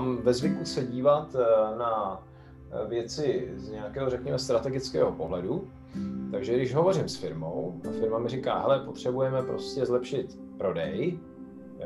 [0.00, 1.36] mám ve zvyku se dívat
[1.78, 2.22] na
[2.88, 5.68] věci z nějakého, řekněme, strategického pohledu.
[6.30, 11.18] Takže když hovořím s firmou a firma mi říká, hele, potřebujeme prostě zlepšit prodej,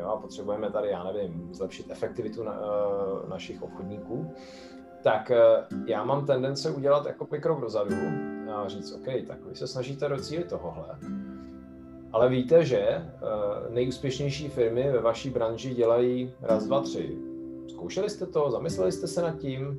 [0.00, 4.34] jo, a potřebujeme tady, já nevím, zlepšit efektivitu na, uh, našich obchodníků,
[5.02, 5.32] tak
[5.86, 7.96] já mám tendence udělat jako krok dozadu
[8.54, 10.98] a říct, OK, tak vy se snažíte docílit tohohle,
[12.12, 13.10] ale víte, že
[13.70, 17.29] nejúspěšnější firmy ve vaší branži dělají raz, dva, tři.
[17.70, 18.50] Zkoušeli jste to?
[18.50, 19.78] Zamysleli jste se nad tím?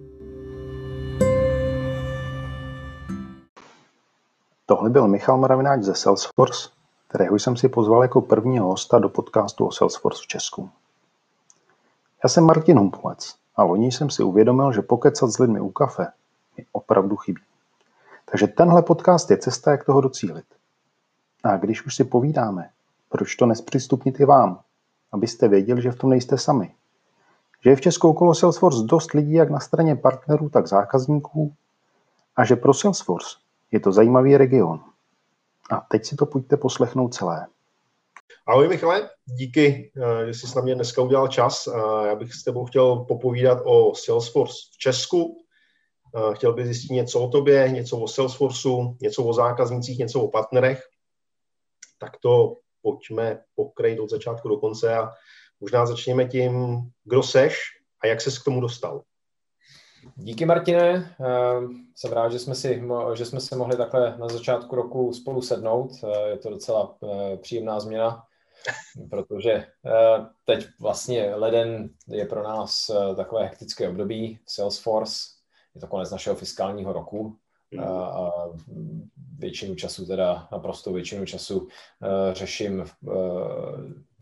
[4.65, 6.69] Tohle byl Michal Mravináč ze Salesforce,
[7.07, 10.69] kterého jsem si pozval jako prvního hosta do podcastu o Salesforce v Česku.
[12.23, 16.07] Já jsem Martin Humpolec a loni jsem si uvědomil, že pokecat s lidmi u kafe
[16.57, 17.41] mi opravdu chybí.
[18.31, 20.45] Takže tenhle podcast je cesta, jak toho docílit.
[21.43, 22.69] A když už si povídáme,
[23.09, 24.59] proč to nespřístupnit i vám,
[25.11, 26.73] abyste věděli, že v tom nejste sami.
[27.63, 31.53] Že je v Česku okolo Salesforce dost lidí jak na straně partnerů, tak zákazníků
[32.35, 33.35] a že pro Salesforce
[33.71, 34.83] je to zajímavý region.
[35.71, 37.47] A teď si to pojďte poslechnout celé.
[38.47, 41.67] Ahoj Michale, díky, eh, že jsi na mě dneska udělal čas.
[42.05, 45.37] Já bych s tebou chtěl popovídat o Salesforce v Česku.
[46.33, 50.83] Chtěl bych zjistit něco o tobě, něco o Salesforceu, něco o zákaznicích, něco o partnerech.
[51.99, 55.11] Tak to pojďme pokrejt od začátku do konce a
[55.61, 57.57] možná začněme tím, kdo seš
[58.03, 59.01] a jak ses k tomu dostal.
[60.15, 64.75] Díky Martine, ehm, jsem rád, že jsme, si, že jsme se mohli takhle na začátku
[64.75, 65.91] roku spolu sednout.
[66.03, 68.23] Eh, je to docela eh, příjemná změna,
[69.09, 74.39] protože eh, teď vlastně leden je pro nás takové hektické období.
[74.47, 75.13] Salesforce,
[75.75, 77.37] je to konec našeho fiskálního roku
[77.73, 77.83] hmm.
[77.83, 78.31] a
[79.37, 81.67] většinu času, teda naprosto většinu času
[82.33, 82.85] řeším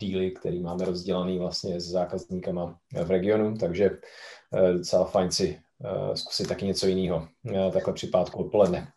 [0.00, 3.90] díly, který máme rozdělaný vlastně s zákazníkama v regionu, takže
[4.72, 8.88] docela fajn si Eh, zkusit taky něco jiného, eh, takhle při pátku odpoledne.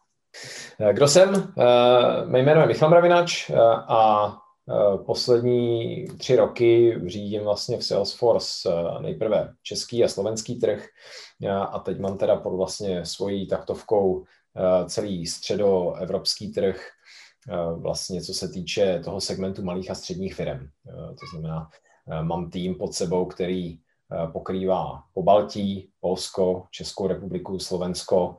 [0.80, 1.54] Eh, kdo jsem?
[2.26, 3.52] Mé jméno je Michal Mravinač
[3.88, 4.34] a
[5.06, 10.88] poslední tři roky řídím vlastně v Salesforce nejprve český a slovenský trh
[11.50, 14.24] a teď mám teda pod vlastně svojí taktovkou
[14.88, 16.88] celý středoevropský trh,
[17.76, 20.68] vlastně co se týče toho segmentu malých a středních firm.
[20.86, 21.70] To znamená,
[22.22, 23.80] mám tým pod sebou, který
[24.14, 28.38] Eh, pokrývá Pobaltí, Polsko, Českou republiku, Slovensko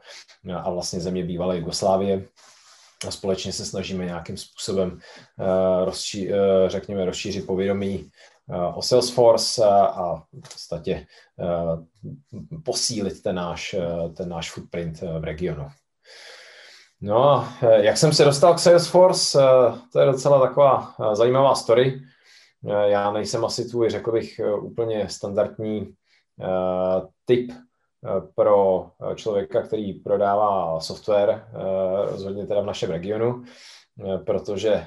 [0.48, 2.25] eh, a vlastně země bývalé Jugoslávie.
[3.09, 4.98] A společně se snažíme nějakým způsobem,
[5.41, 6.31] eh, rozší,
[6.66, 8.10] řekněme, rozšířit povědomí
[8.75, 11.06] o Salesforce a v podstatě
[12.64, 13.76] posílit ten náš,
[14.16, 15.69] ten náš footprint v regionu.
[17.04, 19.38] No, jak jsem se dostal k Salesforce,
[19.92, 22.00] to je docela taková zajímavá story.
[22.69, 25.94] Eh, já nejsem asi tvůj, řekl bych, eh, úplně standardní
[27.25, 27.53] typ
[28.34, 31.44] pro člověka, který prodává software,
[32.10, 33.44] rozhodně teda v našem regionu,
[34.26, 34.87] protože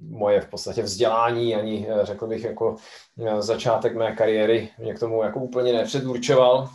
[0.00, 2.76] moje v podstatě vzdělání, ani řekl bych jako
[3.38, 6.68] začátek mé kariéry mě k tomu jako úplně nepředurčoval.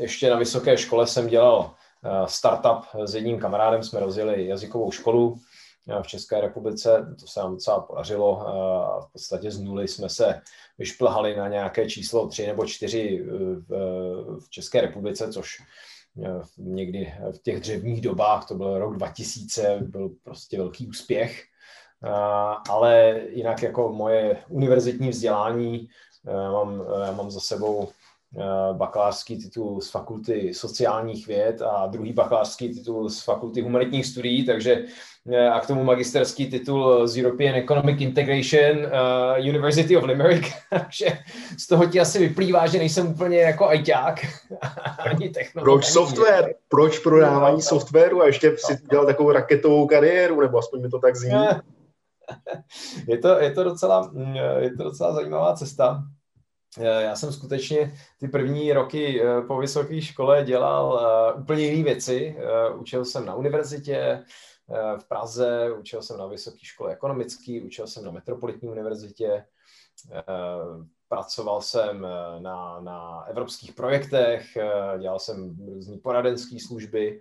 [0.00, 1.74] Ještě na vysoké škole jsem dělal
[2.26, 5.36] startup s jedním kamarádem, jsme rozjeli jazykovou školu,
[6.02, 7.16] v České republice.
[7.20, 8.44] To se nám docela podařilo.
[9.08, 10.40] V podstatě z nuly jsme se
[10.78, 13.24] vyšplhali na nějaké číslo tři nebo čtyři
[14.38, 15.58] v České republice, což
[16.58, 21.42] někdy v těch dřevních dobách, to byl rok 2000, byl prostě velký úspěch.
[22.68, 25.88] Ale jinak jako moje univerzitní vzdělání
[26.26, 27.88] e, mám, e, mám za sebou
[28.72, 34.84] bakalářský titul z fakulty sociálních věd a druhý bakalářský titul z fakulty humanitních studií, takže
[35.32, 41.06] Eh, a k tomu magisterský titul z European Economic Integration uh, University of Limerick, takže
[41.58, 44.26] z toho ti asi vyplývá, že nejsem úplně jako ajťák,
[44.98, 45.64] ani technolog.
[45.64, 46.44] Proč software?
[46.44, 48.78] Ani Proč prodávání no, softwaru a ještě si no.
[48.90, 51.32] dělal takovou raketovou kariéru, nebo aspoň mi to tak zní?
[53.08, 56.02] Je to, je to, docela, mm, je to docela zajímavá cesta.
[56.78, 61.00] Eh, já jsem skutečně ty první roky po vysoké škole dělal
[61.40, 62.36] úplně jiné věci.
[62.78, 64.24] Učil jsem na univerzitě,
[64.98, 69.44] v Praze, učil jsem na vysoké škole ekonomické, učil jsem na Metropolitní univerzitě,
[70.12, 70.24] eh,
[71.08, 77.20] pracoval jsem eh, na, na evropských projektech, eh, dělal jsem různé poradenské služby,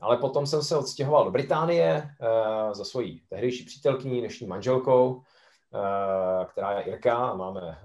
[0.00, 2.10] ale potom jsem se odstěhoval do Británie
[2.72, 5.22] za svojí tehdejší přítelkyní, dnešní manželkou,
[6.44, 7.78] která je Irka, máme,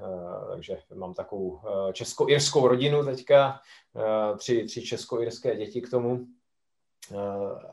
[0.49, 1.59] takže mám takovou
[1.93, 3.59] česko-irskou rodinu teďka,
[4.37, 6.25] tři, tři česko-irské děti k tomu.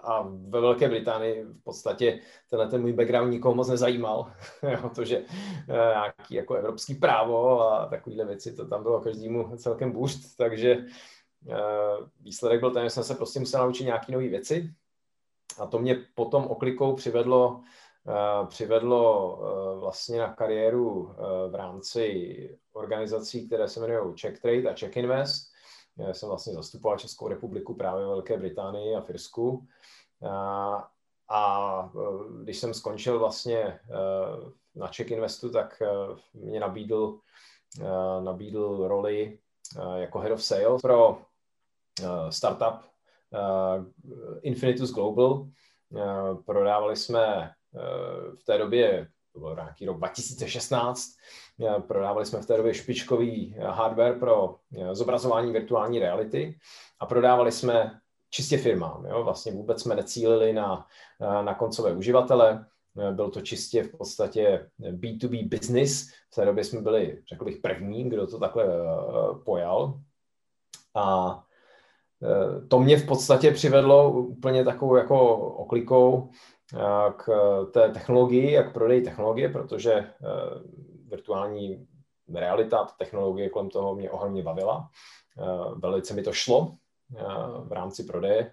[0.02, 2.20] a ve Velké Británii v podstatě
[2.50, 4.32] tenhle ten můj background nikoho moc nezajímal,
[4.80, 5.24] protože
[5.66, 10.84] nějaký jako evropský právo a takovéhle věci, to tam bylo každému celkem boost, takže
[12.20, 14.70] výsledek byl ten, že jsem se prostě musel naučit nějaké nové věci
[15.58, 17.60] a to mě potom oklikou přivedlo
[18.48, 19.38] přivedlo
[19.80, 21.14] vlastně na kariéru
[21.50, 25.52] v rámci organizací, které se jmenují Czech Trade a Czech Invest,
[25.98, 29.66] já jsem vlastně zastupoval Českou republiku právě ve Velké Británii a Firsku.
[30.30, 30.88] A,
[31.30, 31.90] a
[32.42, 33.80] když jsem skončil vlastně
[34.74, 35.82] na Czech Investu, tak
[36.34, 37.18] mě nabídl,
[38.20, 39.38] nabídl roli
[39.96, 41.18] jako head of sales pro
[42.30, 42.80] startup
[44.42, 45.46] Infinitus Global.
[46.46, 47.52] Prodávali jsme
[48.40, 51.02] v té době, to byl nějaký rok 2016,
[51.86, 56.58] Prodávali jsme v té době špičkový eh, hardware pro eh, zobrazování virtuální reality
[57.00, 58.00] a prodávali jsme
[58.30, 59.06] čistě firmám.
[59.06, 59.24] Jo?
[59.24, 60.86] Vlastně vůbec jsme necílili na,
[61.20, 62.66] eh, na koncové uživatele,
[63.12, 66.08] byl to čistě v podstatě B2B business.
[66.32, 68.64] V té době jsme byli, řekl bych, první, kdo to takhle
[69.44, 70.00] pojal.
[70.94, 71.42] A
[72.68, 76.30] to mě v podstatě přivedlo úplně takovou jako oklikou
[77.16, 77.30] k
[77.72, 80.10] té technologii, jak prodej technologie, protože
[81.08, 81.86] virtuální
[82.34, 84.90] realita, ta technologie kolem toho mě ohromně bavila.
[85.38, 86.76] Eh, velice mi to šlo
[87.16, 87.22] eh,
[87.64, 88.52] v rámci prodeje.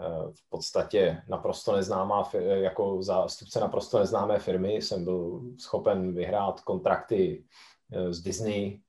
[0.00, 7.44] Eh, v podstatě naprosto neznámá, jako zástupce naprosto neznámé firmy jsem byl schopen vyhrát kontrakty
[8.10, 8.80] z Disney,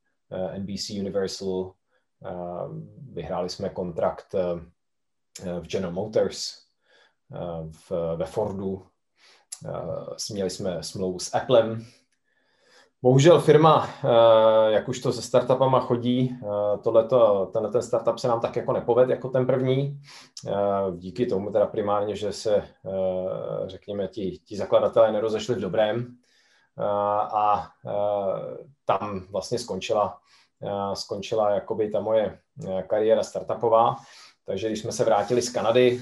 [0.57, 1.73] NBC Universal,
[3.11, 4.35] vyhráli jsme kontrakt
[5.43, 6.66] v General Motors,
[7.71, 8.85] v, ve Fordu,
[10.33, 11.85] měli jsme smlouvu s Applem,
[13.01, 18.27] Bohužel firma, eh, jak už to se startupama chodí, eh, tohleto, tenhle ten startup se
[18.27, 20.01] nám tak jako nepoved jako ten první.
[20.47, 20.51] Eh,
[20.95, 22.63] díky tomu teda primárně, že se,
[23.65, 26.17] řekněme, ti, ti zakladatelé nerozešli v dobrém
[27.33, 27.67] a
[28.85, 30.17] tam vlastně skončila,
[30.93, 32.39] skončila jakoby ta moje
[32.87, 33.95] kariéra startupová.
[34.47, 35.99] Takže když jsme se vrátili z Kanady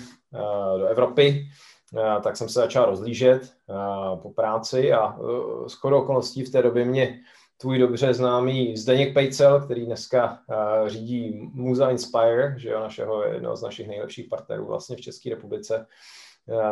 [0.77, 1.49] do Evropy,
[1.97, 3.73] Eh, tak jsem se začal rozlížet eh,
[4.21, 7.19] po práci a eh, s chodou okolností v té době mě
[7.57, 10.39] tvůj dobře známý Zdeněk Pejcel, který dneska
[10.87, 15.87] řídí Muza Inspire, že jo, našeho, jednoho z našich nejlepších partnerů vlastně v České republice,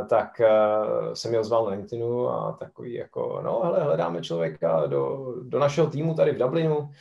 [0.10, 0.42] tak
[1.14, 5.88] jsem mi ozval na LinkedInu a takový jako, no hele, hledáme člověka do, do našeho
[5.88, 6.92] týmu tady v Dublinu,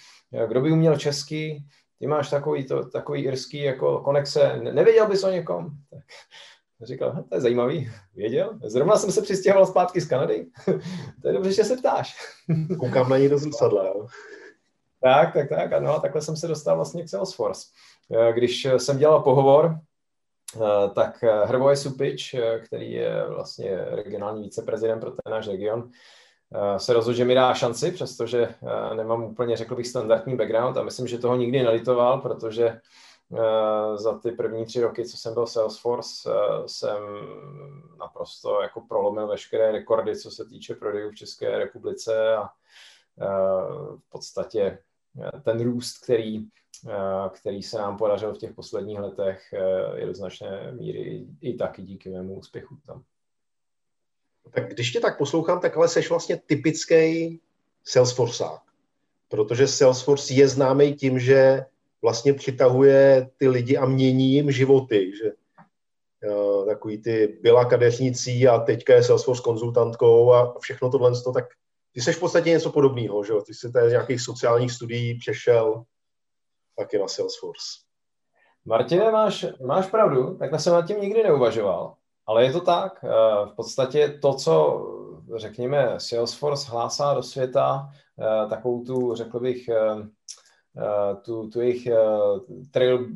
[0.46, 1.64] kdo by uměl česky,
[2.02, 5.70] ty máš takový, to, takový irský jako konexe, nevěděl bys o někom?
[5.90, 6.04] Tak
[6.82, 8.58] Říkal, to je zajímavý, věděl.
[8.64, 10.46] Zrovna jsem se přistěhoval zpátky z Kanady.
[11.22, 12.16] to je dobře, že se ptáš.
[12.78, 14.06] Koukám na ní do zrcadla, jo.
[15.02, 15.82] Tak, tak, tak.
[15.82, 17.62] No, takhle jsem se dostal vlastně k Salesforce.
[18.16, 19.78] Eh, když jsem dělal pohovor,
[20.56, 25.90] eh, tak eh, Hrvoje Supič, který je vlastně regionální viceprezident pro ten náš region,
[26.76, 28.54] se rozhodl, že mi dá šanci, přestože
[28.96, 32.80] nemám úplně, řekl bych, standardní background a myslím, že toho nikdy nelitoval, protože
[33.34, 36.98] Eh, za ty první tři roky, co jsem byl Salesforce, eh, jsem
[37.98, 42.48] naprosto jako prolomil veškeré rekordy, co se týče prodejů v České republice a
[43.20, 43.26] eh,
[43.96, 44.78] v podstatě
[45.44, 46.46] ten růst, který,
[47.30, 49.54] který se nám podařil v těch posledních letech,
[49.94, 53.04] je do značné míry i taky díky mému úspěchu tam.
[54.50, 57.40] Tak když tě tak poslouchám, tak ale seš vlastně typický
[57.84, 58.60] Salesforceák,
[59.28, 61.64] protože Salesforce je známý tím, že
[62.02, 65.32] vlastně přitahuje ty lidi a mění jim životy, že
[66.30, 71.44] uh, takový ty byla kadeřnicí a teďka je Salesforce konzultantkou a všechno tohle, tak
[71.92, 75.84] ty jsi v podstatě něco podobného, že Ty jsi z nějakých sociálních studií přešel
[76.78, 77.64] taky na Salesforce.
[78.64, 81.94] Martine, máš, máš pravdu, takhle jsem nad tím nikdy neuvažoval,
[82.26, 83.04] ale je to tak.
[83.04, 83.08] Eh,
[83.46, 84.86] v podstatě to, co
[85.36, 87.88] řekněme Salesforce hlásá do světa,
[88.20, 89.68] eh, takovou tu, řekl bych,
[90.76, 91.88] Eh, tu, tu jejich
[92.70, 93.06] trail,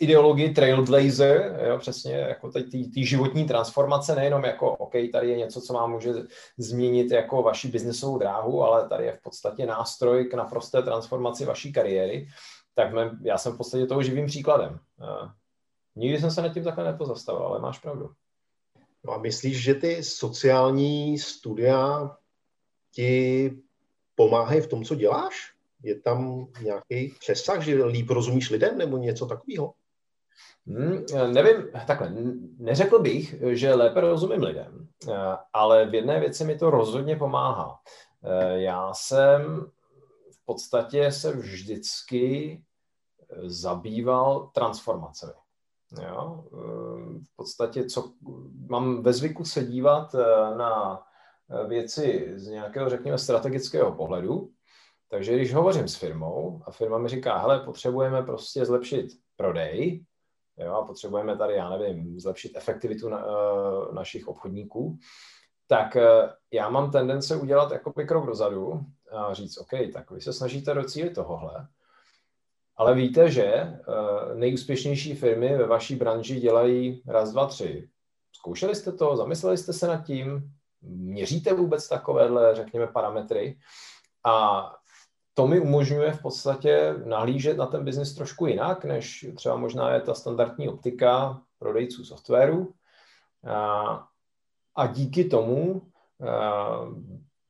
[0.00, 2.50] ideologii Trailblazer, jo, přesně jako
[2.92, 6.12] ty životní transformace, nejenom jako, OK, tady je něco, co vám může
[6.58, 11.72] změnit jako vaši biznesovou dráhu, ale tady je v podstatě nástroj k naprosté transformaci vaší
[11.72, 12.28] kariéry,
[12.74, 14.78] tak mě, já jsem v podstatě toho živým příkladem.
[15.96, 18.10] Nikdy jsem se nad tím takhle nepozastavil, ale máš pravdu.
[19.04, 22.10] No a myslíš, že ty sociální studia
[22.94, 23.50] ti
[24.14, 25.54] pomáhají v tom, co děláš?
[25.82, 29.74] Je tam nějaký přesah, že líp rozumíš lidem nebo něco takového?
[30.66, 32.12] Hmm, nevím, takhle,
[32.58, 34.88] neřekl bych, že lépe rozumím lidem,
[35.52, 37.80] ale v jedné věci mi to rozhodně pomáhá.
[38.52, 39.70] Já jsem
[40.30, 42.62] v podstatě se vždycky
[43.42, 45.32] zabýval transformacemi.
[46.02, 46.44] Jo?
[47.32, 48.12] V podstatě, co
[48.68, 50.14] mám ve zvyku se dívat
[50.56, 51.02] na
[51.68, 54.50] věci z nějakého, řekněme, strategického pohledu.
[55.08, 59.06] Takže když hovořím s firmou a firma mi říká, hele, potřebujeme prostě zlepšit
[59.36, 60.04] prodej,
[60.56, 64.98] jo, a potřebujeme tady, já nevím, zlepšit efektivitu na, uh, našich obchodníků,
[65.66, 65.96] tak
[66.52, 68.80] já mám tendence udělat jako krok dozadu
[69.12, 71.68] a říct, OK, tak vy se snažíte docílit tohohle,
[72.80, 77.88] ale víte, že uh, nejúspěšnější firmy ve vaší branži dělají raz, dva, tři.
[78.32, 83.58] Zkoušeli jste to, zamysleli jste se nad tím, měříte vůbec takovéhle, řekněme, parametry
[84.26, 84.66] a
[85.34, 90.00] to mi umožňuje v podstatě nahlížet na ten biznis trošku jinak, než třeba možná je
[90.00, 92.74] ta standardní optika prodejců softwaru.
[93.46, 94.06] A,
[94.74, 95.82] a díky tomu
[96.28, 96.86] a,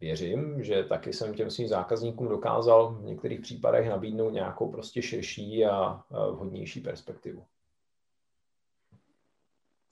[0.01, 5.67] věřím, že taky jsem těm svým zákazníkům dokázal v některých případech nabídnout nějakou prostě širší
[5.67, 7.45] a, vhodnější perspektivu.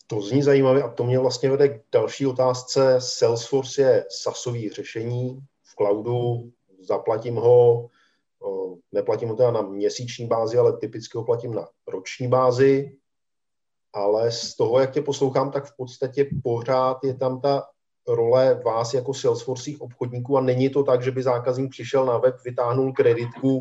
[0.07, 2.97] To zní zajímavě a to mě vlastně vede k další otázce.
[2.99, 7.89] Salesforce je SASový řešení v cloudu, zaplatím ho,
[8.93, 12.97] neplatím ho teda na měsíční bázi, ale typicky ho platím na roční bázi,
[13.93, 17.67] ale z toho, jak tě poslouchám, tak v podstatě pořád je tam ta
[18.09, 22.35] role vás jako Salesforceích obchodníků a není to tak, že by zákazník přišel na web,
[22.45, 23.61] vytáhnul kreditku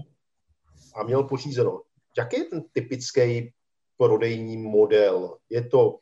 [0.95, 1.81] a měl pořízeno.
[2.17, 3.53] Jaký je ten typický
[3.97, 5.37] prodejní model?
[5.49, 5.99] Je to,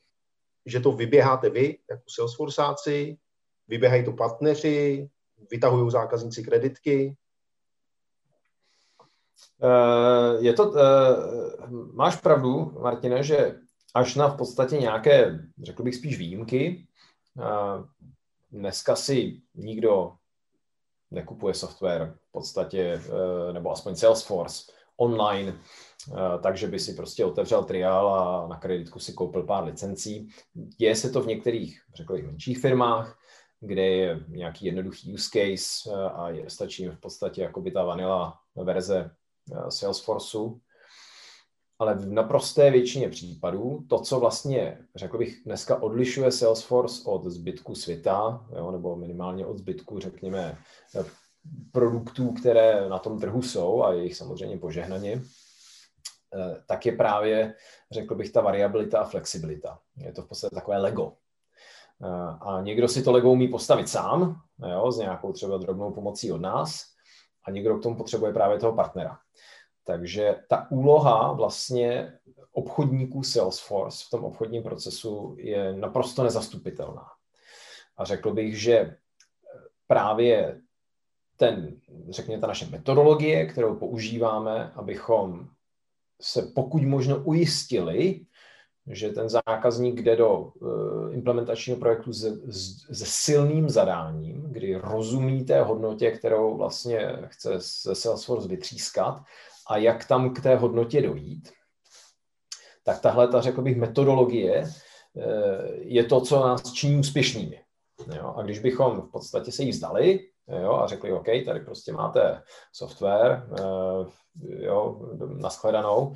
[0.65, 3.17] že to vyběháte vy jako Salesforceáci,
[3.67, 5.09] vyběhají to partneři,
[5.51, 7.17] vytahují zákazníci kreditky?
[9.63, 13.59] Eh, je to, eh, máš pravdu, Martine, že
[13.93, 16.87] až na v podstatě nějaké, řekl bych spíš výjimky,
[17.39, 17.83] eh,
[18.51, 20.13] dneska si nikdo
[21.11, 23.01] nekupuje software v podstatě,
[23.51, 25.59] nebo aspoň Salesforce online,
[26.43, 30.27] takže by si prostě otevřel triál a na kreditku si koupil pár licencí.
[30.53, 33.17] Děje se to v některých, řekl bych, menších firmách,
[33.59, 37.83] kde je nějaký jednoduchý use case eh, a je, stačí v podstatě jako by ta
[37.83, 39.11] vanila verze
[39.51, 40.59] eh, Salesforceu.
[41.79, 47.75] Ale v naprosté většině případů to, co vlastně, řekl bych, dneska odlišuje Salesforce od zbytku
[47.75, 50.57] světa, jo, nebo minimálně od zbytku, řekněme,
[50.95, 51.05] eh,
[51.71, 55.21] produktů, které na tom trhu jsou a jejich samozřejmě požehnaně,
[56.67, 57.53] tak je právě,
[57.91, 59.79] řekl bych, ta variabilita a flexibilita.
[59.97, 61.13] Je to v podstatě takové Lego.
[62.41, 64.41] A někdo si to Lego umí postavit sám,
[64.71, 66.83] jo, s nějakou třeba drobnou pomocí od nás,
[67.47, 69.17] a někdo k tomu potřebuje právě toho partnera.
[69.85, 72.13] Takže ta úloha vlastně
[72.51, 77.07] obchodníků Salesforce v tom obchodním procesu je naprosto nezastupitelná.
[77.97, 78.95] A řekl bych, že
[79.87, 80.61] právě
[81.37, 81.75] ten,
[82.09, 85.47] řekněme, ta naše metodologie, kterou používáme, abychom
[86.21, 88.25] se pokud možno ujistili,
[88.87, 92.51] že ten zákazník jde do eh, implementačního projektu se,
[92.93, 99.23] se silným zadáním, kdy rozumí té hodnotě, kterou vlastně chce se Salesforce vytřískat
[99.67, 101.51] a jak tam k té hodnotě dojít,
[102.83, 104.71] tak tahle, ta, řekl bych, metodologie eh,
[105.77, 107.61] je to, co nás činí úspěšnými.
[108.15, 108.33] Jo?
[108.37, 110.19] A když bychom v podstatě se jí vzdali
[110.61, 112.41] jo, a řekli, OK, tady prostě máte
[112.73, 116.13] software eh, jo, naschledanou,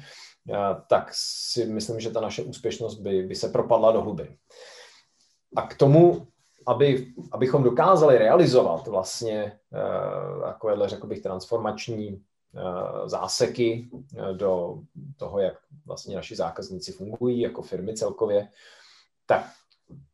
[0.89, 4.37] tak si myslím, že ta naše úspěšnost by, by se propadla do hluby.
[5.55, 6.27] A k tomu,
[6.67, 9.59] aby, abychom dokázali realizovat vlastně
[10.43, 12.23] takovéhle, řekl bych, transformační
[13.05, 14.01] záseky uh,
[14.37, 14.81] do
[15.17, 18.49] toho, jak vlastně naši zákazníci fungují jako firmy celkově,
[19.25, 19.45] tak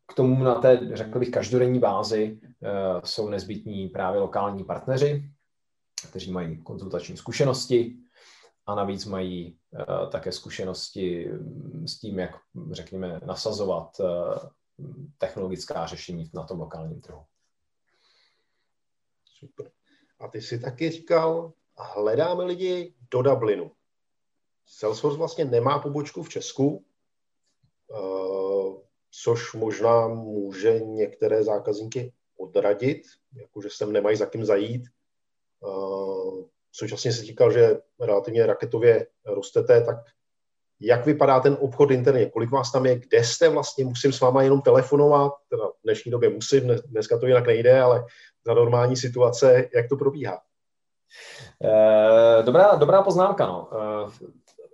[0.06, 2.40] k tomu na té, řekl bych, každodenní bázi
[3.04, 5.30] jsou nezbytní právě lokální partneři,
[6.10, 7.96] kteří mají konzultační zkušenosti,
[8.66, 9.58] a navíc mají
[10.12, 11.30] také zkušenosti
[11.86, 12.30] s tím, jak,
[12.70, 14.00] řekněme, nasazovat
[15.18, 17.22] technologická řešení na tom lokálním trhu.
[19.24, 19.70] Super.
[20.20, 23.72] A ty si taky říkal, hledáme lidi do Dublinu.
[24.66, 26.84] Salesforce vlastně nemá pobočku v Česku,
[27.88, 28.80] uh,
[29.22, 33.02] což možná může některé zákazníky odradit,
[33.34, 34.82] jakože sem nemají za kým zajít.
[35.60, 39.96] Uh, současně si říkal, že relativně raketově rostete, tak
[40.80, 44.42] jak vypadá ten obchod interně, kolik vás tam je, kde jste vlastně, musím s váma
[44.42, 48.04] jenom telefonovat, teda v dnešní době musím, dneska to jinak nejde, ale
[48.46, 50.45] za normální situace, jak to probíhá?
[51.64, 53.46] Eh, dobrá, dobrá poznámka.
[53.46, 53.68] No.
[53.72, 54.10] Eh,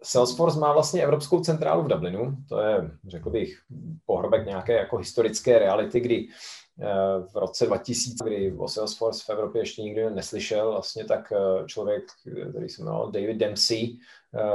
[0.03, 3.59] Salesforce má vlastně Evropskou centrálu v Dublinu, to je, řekl bych,
[4.07, 6.29] pohrobek nějaké jako historické reality, kdy
[7.33, 11.33] v roce 2000, kdy o Salesforce v Evropě ještě nikdy neslyšel, vlastně tak
[11.67, 12.03] člověk,
[12.51, 13.97] který se jmenoval David Dempsey,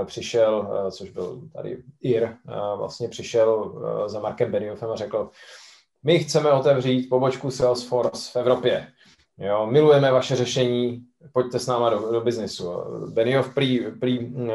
[0.05, 2.37] přišel, což byl tady IR,
[2.77, 5.29] vlastně přišel za Markem Benioffem a řekl,
[6.03, 8.87] my chceme otevřít pobočku Salesforce v Evropě.
[9.39, 12.71] Jo, milujeme vaše řešení, pojďte s náma do, do biznisu.
[13.13, 14.51] Benioff prý, prý uh,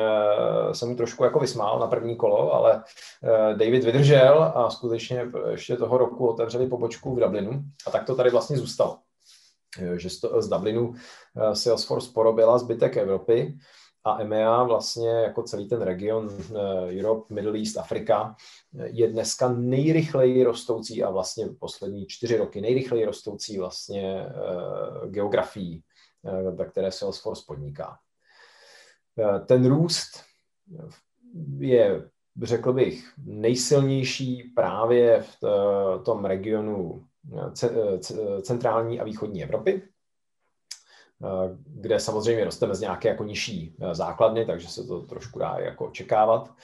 [0.73, 5.77] se mu trošku jako vysmál na první kolo, ale uh, David vydržel a skutečně ještě
[5.77, 8.99] toho roku otevřeli pobočku v Dublinu a tak to tady vlastně zůstalo.
[9.97, 10.09] Že
[10.39, 13.59] z Dublinu uh, Salesforce porobila zbytek Evropy
[14.04, 16.30] a EMEA vlastně jako celý ten region
[17.00, 18.37] Europe, Middle East, Afrika
[18.73, 24.26] je dneska nejrychleji rostoucí a vlastně poslední čtyři roky nejrychleji rostoucí vlastně
[25.06, 25.82] geografií
[26.25, 27.99] Eh, ve které Salesforce podniká.
[29.18, 30.23] Eh, ten růst
[31.59, 32.11] je,
[32.42, 35.38] řekl bych, nejsilnější právě v
[36.04, 37.06] tom regionu
[37.38, 39.88] eh, centrální a východní Evropy,
[41.67, 46.55] kde samozřejmě rosteme z nějaké jako nižší základny, takže se to trošku dá jako očekávat,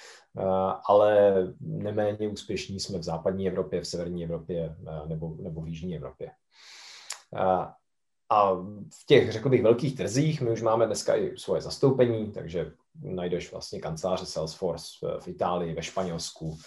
[0.88, 6.30] ale neméně úspěšní jsme v západní Evropě, v severní Evropě nebo, nebo v jižní Evropě.
[8.30, 8.54] A
[9.00, 12.72] v těch, řekl bych, velkých trzích my už máme dneska i svoje zastoupení, takže
[13.02, 14.86] najdeš vlastně kanceláře Salesforce
[15.20, 16.58] v Itálii, ve Španělsku,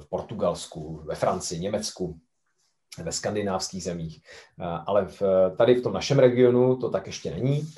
[0.00, 2.20] v Portugalsku, ve Francii, Německu,
[3.02, 4.22] ve skandinávských zemích.
[4.86, 5.22] Ale v,
[5.56, 7.68] tady v tom našem regionu to tak ještě není,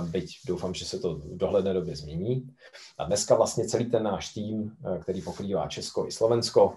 [0.00, 2.50] byť doufám, že se to v dohledné době změní.
[2.98, 6.76] A dneska vlastně celý ten náš tým, který pokrývá Česko i Slovensko,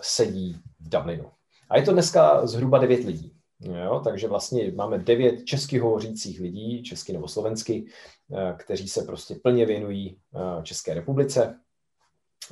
[0.00, 1.30] sedí v Dublinu.
[1.70, 3.40] A je to dneska zhruba 9 lidí.
[3.60, 7.86] Jo, takže vlastně máme devět česky hovořících lidí, česky nebo slovensky,
[8.32, 11.60] eh, kteří se prostě plně věnují eh, České republice.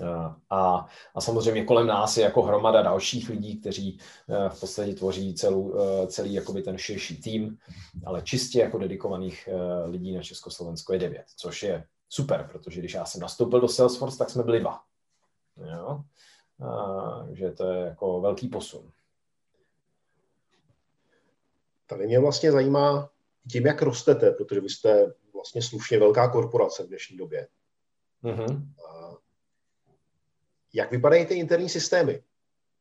[0.00, 3.98] Eh, a, a samozřejmě kolem nás je jako hromada dalších lidí, kteří
[4.48, 5.74] v podstatě tvoří celou,
[6.06, 7.58] celý jakoby ten širší tým,
[8.06, 9.48] ale čistě jako dedikovaných
[9.84, 14.18] lidí na Československo je devět, což je super, protože když já jsem nastoupil do Salesforce,
[14.18, 14.80] tak jsme byli dva.
[15.56, 16.04] Jo?
[17.26, 18.90] Takže to je jako velký posun.
[21.86, 23.10] Tady mě vlastně zajímá
[23.50, 27.48] tím, jak rostete, protože vy jste vlastně slušně velká korporace v dnešní době.
[28.24, 28.68] Mm-hmm.
[30.78, 32.22] Jak vypadají ty interní systémy?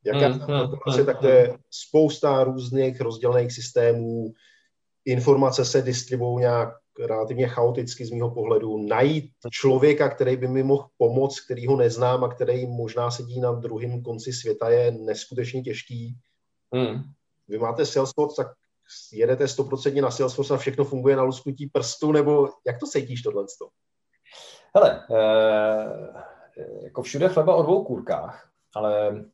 [0.05, 0.69] Jaká mm-hmm.
[0.69, 4.33] korporace, tak to je spousta různých rozdělených systémů,
[5.05, 6.69] informace se distribuují nějak
[7.05, 8.87] relativně chaoticky z mého pohledu.
[8.87, 13.51] Najít člověka, který by mi mohl pomoct, který ho neznám a který možná sedí na
[13.51, 16.17] druhém konci světa, je neskutečně těžký.
[16.71, 17.03] Mm.
[17.47, 18.47] Vy máte Salesforce, tak
[19.13, 23.45] jedete 100% na Salesforce a všechno funguje na lusknutí prstu, nebo jak to cítíš tohle?
[24.75, 26.36] Hele, eh,
[26.83, 29.25] jako všude chleba o dvou kůrkách, ale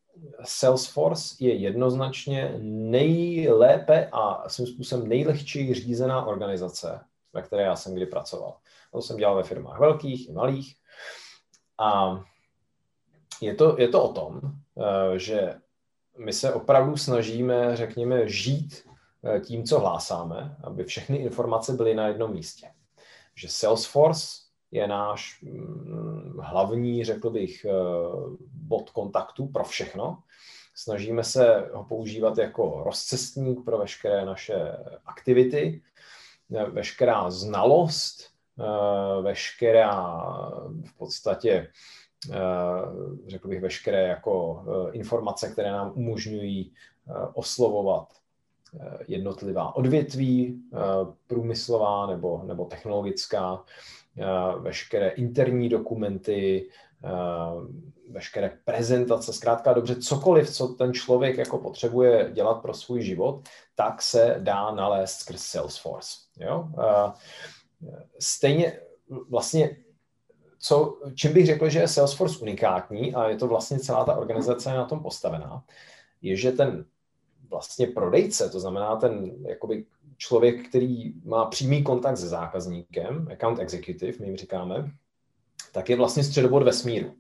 [0.43, 6.99] Salesforce je jednoznačně nejlépe a svým způsobem nejlehčí řízená organizace,
[7.33, 8.57] ve které já jsem kdy pracoval.
[8.91, 10.75] To jsem dělal ve firmách velkých i malých.
[11.77, 12.21] A
[13.41, 15.55] je to, je to o tom, eh, že
[16.17, 18.83] my se opravdu snažíme, řekněme, žít
[19.25, 22.71] Eh, tím, co hlásáme, aby všechny informace byly na jednom místě.
[23.35, 24.27] Že Salesforce
[24.73, 27.71] je náš mm, hlavní, řekl bych, eh,
[28.53, 30.23] bod kontaktu pro všechno.
[30.75, 34.55] Snažíme se ho používat jako rozcestník pro veškeré naše
[35.05, 35.81] aktivity,
[36.55, 38.33] eh, veškerá znalost,
[39.21, 40.23] veškerá
[40.85, 41.67] v podstatě
[43.27, 46.73] řekl bych, veškeré jako informace, které nám umožňují
[47.33, 48.13] oslovovat
[48.79, 50.77] Eh, jednotlivá odvětví, eh,
[51.27, 54.02] průmyslová nebo, nebo technologická, eh,
[54.59, 56.69] veškeré interní dokumenty,
[58.09, 63.41] veškeré prezentace, zkrátka dobře, cokoliv, co ten člověk jako potřebuje dělat pro svůj život,
[63.75, 66.17] tak se dá nalézt skrz Salesforce.
[66.39, 66.67] Jo?
[68.19, 68.79] Stejně
[69.29, 69.77] vlastně
[70.59, 74.73] co, čím bych řekl, že je Salesforce unikátní a je to vlastně celá ta organizace
[74.73, 75.63] na tom postavená,
[76.21, 76.85] je, že ten
[77.49, 79.85] vlastně prodejce, to znamená ten jakoby
[80.17, 84.91] člověk, který má přímý kontakt se zákazníkem, account executive, my jim říkáme,
[85.71, 87.13] tak je vlastně středobod vesmíru.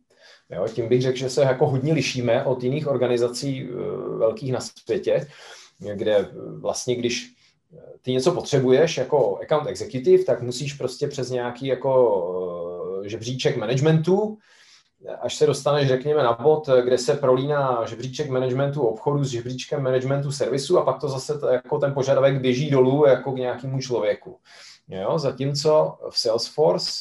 [0.49, 3.75] Jo, tím bych řekl, že se jako hodně lišíme od jiných organizací eh,
[4.17, 5.27] velkých na světě,
[5.79, 6.29] kde
[6.59, 7.33] vlastně když
[8.01, 14.37] ty něco potřebuješ jako account executive, tak musíš prostě přes nějaký jako eh, žebříček managementu
[15.21, 20.31] až se dostaneš, řekněme, na bod, kde se prolíná žebříček managementu obchodu s žebříčkem managementu
[20.31, 24.37] servisu a pak to zase t- jako ten požadavek běží dolů jako k nějakému člověku.
[24.87, 25.19] Jo?
[25.19, 26.91] Zatímco v Salesforce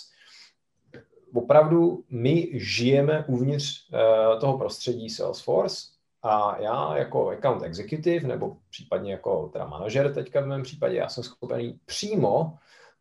[1.35, 5.77] opravdu my žijeme uvnitř uh, toho prostředí Salesforce
[6.23, 11.09] a já jako account executive, nebo případně jako teda manažer teďka v mém případě, já
[11.09, 12.55] jsem schopený přímo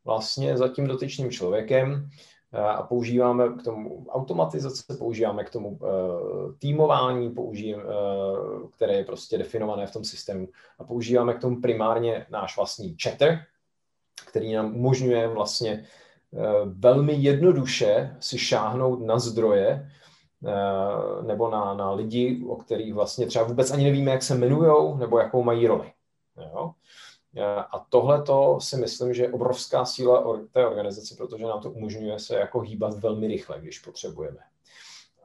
[0.06, 2.10] vlastně za tím dotyčným člověkem
[2.54, 5.88] a používáme k tomu automatizace, používáme k tomu uh,
[6.60, 10.48] týmování, používáme, uh, které je prostě definované v tom systému
[10.80, 13.40] a používáme k tomu primárně náš vlastní chatter,
[14.28, 15.86] který nám umožňuje vlastně
[16.66, 19.92] velmi jednoduše si šáhnout na zdroje
[21.22, 25.20] nebo na, na lidi, o kterých vlastně třeba vůbec ani nevíme, jak se jmenují nebo
[25.20, 25.92] jakou mají roli.
[26.38, 26.72] Jo?
[27.72, 32.20] A tohle to si myslím, že je obrovská síla té organizace, protože nám to umožňuje
[32.20, 34.39] se jako hýbat velmi rychle, když potřebujeme.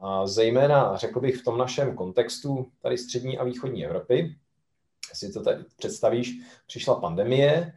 [0.01, 4.37] A zejména, řekl bych, v tom našem kontextu tady střední a východní Evropy,
[5.13, 6.33] si to tady představíš,
[6.67, 7.73] přišla pandemie,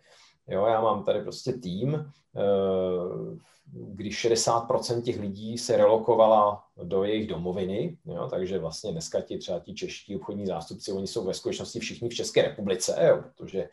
[0.49, 3.39] jo, já mám tady prostě tým, eh,
[3.73, 9.59] když 60% těch lidí se relokovala do jejich domoviny, jo, takže vlastně dneska ti třeba
[9.59, 13.69] ti čeští obchodní zástupci, oni jsou ve skutečnosti všichni v České republice, jo, protože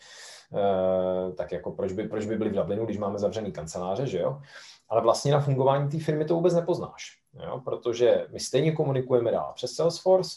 [0.54, 4.18] Eh, tak jako proč by, proč by byli v Dublinu, když máme zavřený kanceláře, že
[4.18, 4.40] jo?
[4.88, 7.60] Ale vlastně na fungování té firmy to vůbec nepoznáš, jo?
[7.64, 10.36] protože my stejně komunikujeme dál přes Salesforce,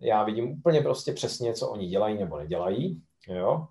[0.00, 3.66] já vidím úplně prostě přesně, co oni dělají nebo nedělají, jo?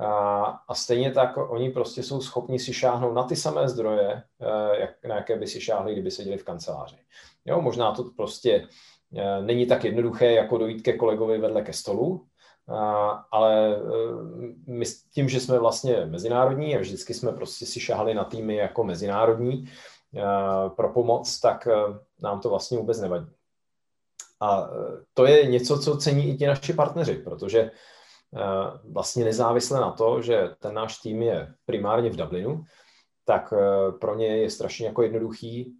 [0.00, 4.80] A, a stejně tak oni prostě jsou schopni si šáhnout na ty samé zdroje, eh,
[4.80, 6.96] jak, na jaké by si šáhli, kdyby seděli v kanceláři.
[7.44, 8.68] Jo, možná to prostě
[9.16, 12.26] eh, není tak jednoduché, jako dojít ke kolegovi vedle ke stolu,
[13.30, 13.78] ale e,
[14.66, 18.56] my s tím, že jsme vlastně mezinárodní a vždycky jsme prostě si šahali na týmy
[18.56, 19.64] jako mezinárodní
[20.76, 21.68] pro pomoc, tak
[22.22, 23.26] nám to vlastně vůbec nevadí.
[24.40, 24.70] A
[25.14, 27.70] to je něco, co cení i ti naši partneři, protože
[28.92, 32.64] vlastně nezávisle na to, že ten náš tým je primárně v Dublinu,
[33.24, 33.54] tak
[34.00, 35.76] pro ně je strašně jako jednoduchý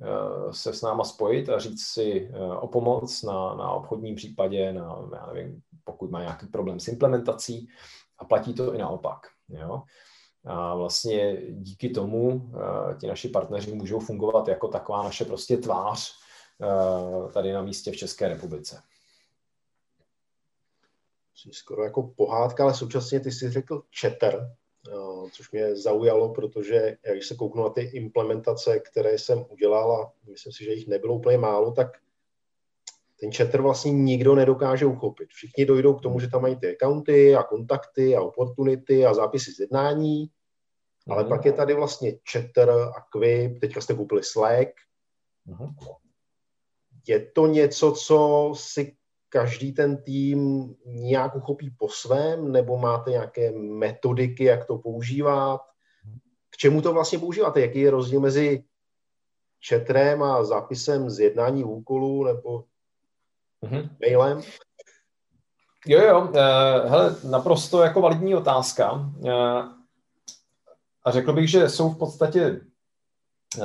[0.51, 5.27] se s náma spojit a říct si o pomoc na, na obchodním případě, na, já
[5.27, 7.69] nevím, pokud má nějaký problém s implementací
[8.19, 9.19] a platí to i naopak.
[9.49, 9.83] Jo?
[10.47, 12.51] A vlastně díky tomu
[13.01, 16.13] ti naši partneři můžou fungovat jako taková naše prostě tvář
[17.35, 18.83] tady na místě v České republice.
[21.53, 24.51] Skoro jako pohádka, ale současně ty jsi řekl chatter,
[24.95, 30.13] uh, což mě zaujalo, protože když se kouknu na ty implementace, které jsem udělal a
[30.31, 31.89] myslím si, že jich nebylo úplně málo, tak
[33.21, 35.29] ten chatter vlastně nikdo nedokáže uchopit.
[35.29, 39.53] Všichni dojdou k tomu, že tam mají ty accounty a kontakty a opportunity a zápisy
[39.53, 41.13] z jednání, mm-hmm.
[41.13, 41.29] ale mhm.
[41.29, 44.69] pak je tady vlastně chatter a Quip, teďka jste koupili Slack.
[45.49, 45.75] Mm-hmm.
[47.09, 48.97] Je to něco, co si
[49.31, 55.61] každý ten tým nějak uchopí po svém, nebo máte nějaké metodiky, jak to používat?
[56.51, 57.61] K čemu to vlastně používáte?
[57.61, 58.65] Jaký je rozdíl mezi
[59.69, 62.65] chatrem a zápisem z jednání úkolů, nebo
[63.63, 63.91] mm-hmm.
[64.01, 64.41] mailem?
[65.87, 66.35] Jo, jo, uh,
[66.91, 68.93] hele, naprosto jako validní otázka.
[68.93, 69.33] Uh,
[71.05, 72.61] a řekl bych, že jsou v podstatě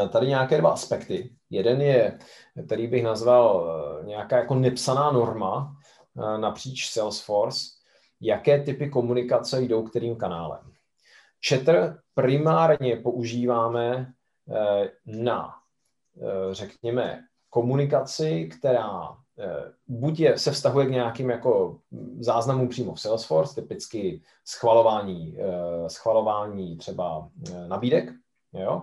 [0.10, 1.36] tady nějaké dva aspekty.
[1.50, 2.20] Jeden je,
[2.66, 5.78] který bych nazval uh, nějaká jako nepsaná norma
[6.14, 7.60] uh, napříč Salesforce,
[8.22, 10.72] jaké typy komunikace jdou kterým kanálem.
[11.48, 14.14] Chatter primárně používáme
[15.06, 15.54] na,
[16.52, 21.80] řekněme, komunikaci, která Eh, buď je, se vztahuje k nějakým jako
[22.20, 28.12] záznamům přímo v Salesforce, typicky schvalování, eh, schvalování třeba eh, nabídek,
[28.54, 28.82] jo?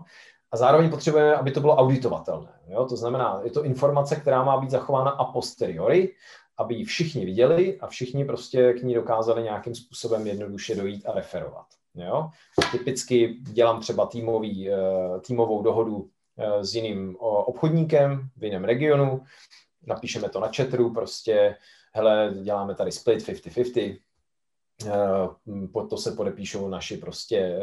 [0.53, 2.53] A zároveň potřebujeme, aby to bylo auditovatelné.
[2.67, 2.87] Jo?
[2.87, 6.15] To znamená, je to informace, která má být zachována a posteriori,
[6.59, 11.13] aby ji všichni viděli a všichni prostě k ní dokázali nějakým způsobem jednoduše dojít a
[11.13, 11.67] referovat.
[11.95, 12.31] Jo?
[12.73, 14.71] Typicky dělám třeba týmový,
[15.27, 16.09] týmovou dohodu
[16.61, 19.25] s jiným obchodníkem v jiném regionu,
[19.87, 21.57] napíšeme to na chatru, prostě,
[21.93, 23.99] hele, děláme tady split 50-50,
[24.85, 27.59] uh, pod to se podepíšou naši prostě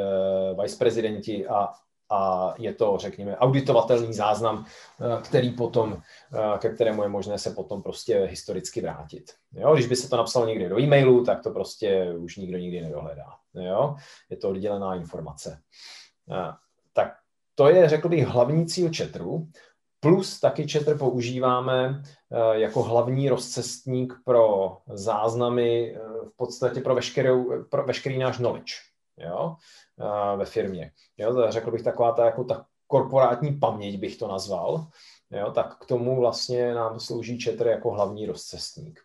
[0.61, 1.69] viceprezidenti a,
[2.09, 7.51] a je to, řekněme, auditovatelný záznam, uh, který potom, uh, ke kterému je možné se
[7.51, 9.33] potom prostě historicky vrátit.
[9.53, 9.73] Jo?
[9.73, 13.35] Když by se to napsalo někde do e-mailu, tak to prostě už nikdo nikdy nedohledá.
[13.53, 13.95] Jo?
[14.29, 15.59] Je to oddělená informace.
[16.27, 16.53] Uh,
[16.93, 17.13] tak
[17.55, 19.47] to je, řekl bych, hlavní cíl chatru.
[19.99, 25.99] Plus taky chatter používáme eh, jako hlavní rozcestník pro záznamy, eh,
[26.33, 28.73] v podstatě pro, veškerou, pro veškerý náš knowledge
[29.19, 29.55] jo,
[30.35, 30.91] ve firmě.
[31.17, 34.87] Jo, řekl bych taková ta, jako ta korporátní paměť bych to nazval.
[35.31, 38.99] Jo, tak k tomu vlastně nám slouží chatter jako hlavní rozcestník.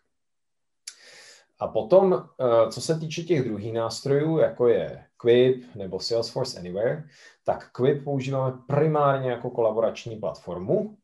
[1.59, 2.29] A potom,
[2.71, 7.03] co se týče těch druhých nástrojů, jako je Quip nebo Salesforce Anywhere,
[7.43, 10.97] tak Quip používáme primárně jako kolaborační platformu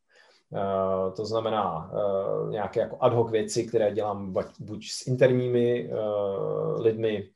[0.52, 6.82] Uh, to znamená uh, nějaké jako ad hoc věci, které dělám buď s interními uh,
[6.82, 7.30] lidmi,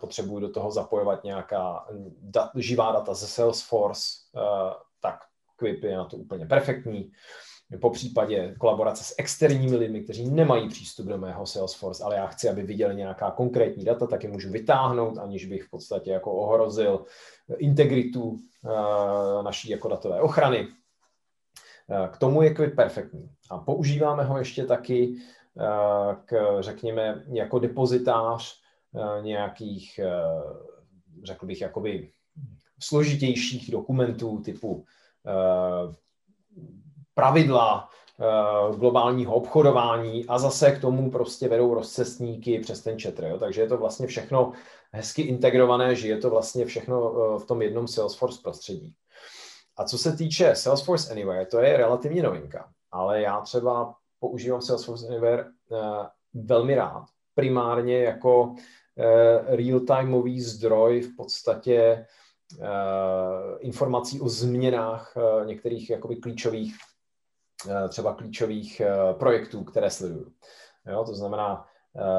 [0.00, 1.86] potřebuji do toho zapojovat nějaká
[2.20, 4.02] dat, živá data ze Salesforce,
[5.00, 5.18] tak
[5.56, 7.12] Quip je na to úplně perfektní.
[7.80, 12.48] Po případě kolaborace s externími lidmi, kteří nemají přístup do mého Salesforce, ale já chci,
[12.48, 17.04] aby viděli nějaká konkrétní data, tak je můžu vytáhnout, aniž bych v podstatě jako ohrozil
[17.58, 18.38] integritu
[19.42, 20.68] naší jako datové ochrany.
[22.10, 23.30] K tomu je Quip perfektní.
[23.50, 25.16] A používáme ho ještě taky
[26.24, 28.61] k, řekněme, jako depozitář Eh,
[29.22, 30.12] nějakých, eh,
[31.24, 32.10] řekl bych, jakoby
[32.80, 34.84] složitějších dokumentů typu
[35.26, 35.94] eh,
[37.14, 37.88] pravidla
[38.76, 43.18] globálního obchodování a zase k tomu prostě vedou rozcestníky přes ten chat.
[43.18, 43.38] Jo?
[43.38, 44.52] Takže je to vlastně všechno
[44.92, 48.94] hezky integrované, že je to vlastně všechno v tom jednom Salesforce prostředí.
[49.76, 55.06] A co se týče Salesforce Anywhere, to je relativně novinka, ale já třeba používám Salesforce
[55.06, 55.44] Anywhere
[56.34, 58.81] velmi rád, primárně jako Eh,
[59.46, 62.06] real-timeový zdroj v podstatě
[62.60, 62.66] eh,
[63.58, 66.76] informací o změnách eh, některých jakoby klíčových,
[67.88, 68.82] třeba klíčových
[69.18, 70.32] projektů, které sleduju.
[70.86, 71.66] Jo, to znamená,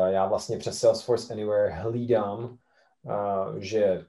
[0.05, 2.57] já vlastně přes Salesforce Anywhere hlídám,
[3.57, 4.05] že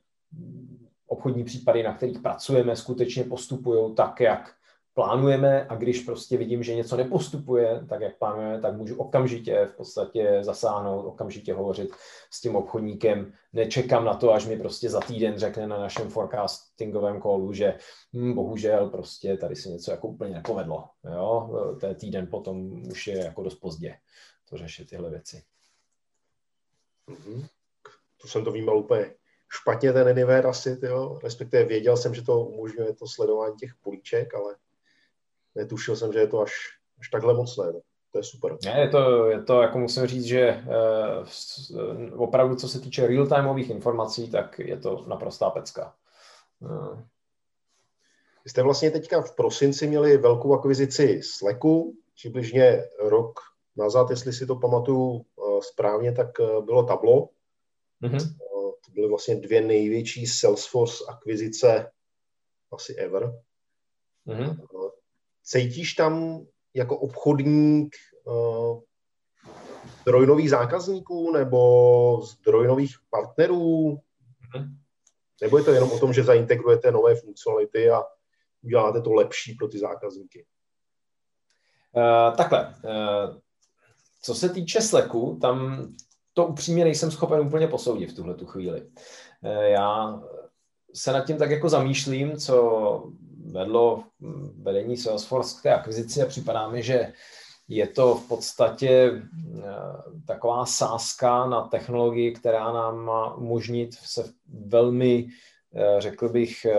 [1.06, 4.54] obchodní případy, na kterých pracujeme, skutečně postupují tak, jak
[4.94, 9.76] plánujeme a když prostě vidím, že něco nepostupuje tak, jak plánujeme, tak můžu okamžitě v
[9.76, 11.90] podstatě zasáhnout, okamžitě hovořit
[12.30, 13.32] s tím obchodníkem.
[13.52, 17.78] Nečekám na to, až mi prostě za týden řekne na našem forecastingovém callu, že
[18.12, 20.88] hm, bohužel prostě tady se něco jako úplně nepovedlo.
[21.14, 21.50] Jo?
[21.88, 23.96] Je týden potom už je jako dost pozdě
[24.50, 25.42] to řešit tyhle věci.
[27.08, 27.46] Mm-hmm.
[28.22, 29.14] To jsem to vnímal úplně
[29.48, 31.18] špatně ten Anywhere asi, tyjo.
[31.22, 34.56] respektive věděl jsem, že to umožňuje to sledování těch políček, ale
[35.54, 36.52] netušil jsem, že je to až,
[37.00, 37.66] až takhle mocné.
[37.72, 37.80] No.
[38.12, 38.56] To je super.
[38.64, 40.64] Ne, je to, je to, jako musím říct, že
[41.70, 45.94] uh, opravdu, co se týče real-timeových informací, tak je to naprostá pecka.
[46.60, 47.00] Uh.
[48.44, 53.40] Vy jste vlastně teďka v prosinci měli velkou akvizici Slacku, přibližně rok
[53.76, 55.24] nazad, jestli si to pamatuju
[55.60, 56.28] správně, tak
[56.60, 57.28] bylo Tablo.
[58.02, 58.36] Mm-hmm.
[58.86, 61.90] To byly vlastně dvě největší Salesforce akvizice
[62.72, 63.32] asi ever.
[64.26, 64.66] Mm-hmm.
[65.44, 68.80] Cítíš tam jako obchodník uh,
[70.02, 73.90] zdroj nových zákazníků nebo zdroj nových partnerů?
[73.90, 74.76] Mm-hmm.
[75.42, 78.02] Nebo je to jenom o tom, že zaintegrujete nové funkcionality a
[78.62, 80.46] uděláte to lepší pro ty zákazníky?
[81.92, 82.74] Uh, takhle.
[82.84, 83.36] Uh,
[84.22, 85.86] co se týče Slacku, tam
[86.32, 88.82] to upřímně nejsem schopen úplně posoudit v tuhle tu chvíli.
[88.82, 90.20] Uh, já
[90.94, 93.12] se nad tím tak jako zamýšlím, co
[93.54, 94.04] vedlo
[94.62, 97.12] vedení Salesforce k té akvizici a připadá mi, že
[97.68, 99.62] je to v podstatě eh,
[100.26, 104.32] taková sázka na technologii, která nám má umožnit se
[104.66, 105.28] velmi,
[105.74, 106.76] eh, řekl bych, eh,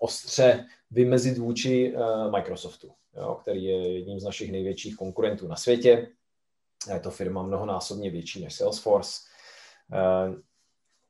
[0.00, 1.94] ostře vymezit vůči
[2.30, 6.08] Microsoftu, jo, který je jedním z našich největších konkurentů na světě.
[6.94, 9.20] Je to firma mnohonásobně větší než Salesforce.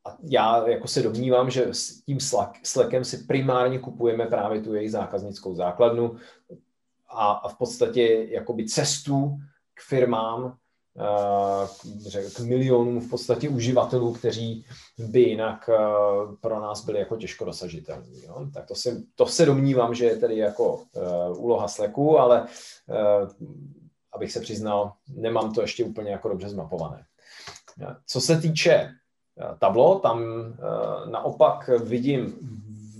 [0.06, 2.18] A já jako se domnívám, že s tím
[2.62, 6.16] Slackem si primárně kupujeme právě tu jejich zákaznickou základnu
[7.08, 9.38] a, a v podstatě jakoby cestu
[9.74, 10.56] k firmám,
[12.12, 14.66] k, k milionům v podstatě uživatelů, kteří
[14.98, 15.70] by jinak
[16.40, 18.22] pro nás byli jako těžko dosažitelní.
[18.22, 18.46] Jo?
[18.54, 22.46] Tak to se, to se domnívám, že je tedy jako uh, úloha Slacku, ale
[24.12, 27.04] abych se přiznal, nemám to ještě úplně jako dobře zmapované.
[28.06, 29.05] Co se týče Eh,
[29.58, 32.34] tablo, tam eh, naopak vidím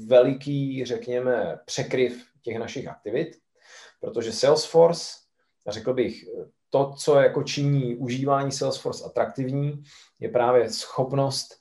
[0.07, 3.37] veliký, řekněme, překryv těch našich aktivit,
[4.01, 5.11] protože Salesforce,
[5.69, 6.25] řekl bych,
[6.71, 9.83] to, co jako činí užívání Salesforce atraktivní,
[10.21, 11.55] je právě schopnost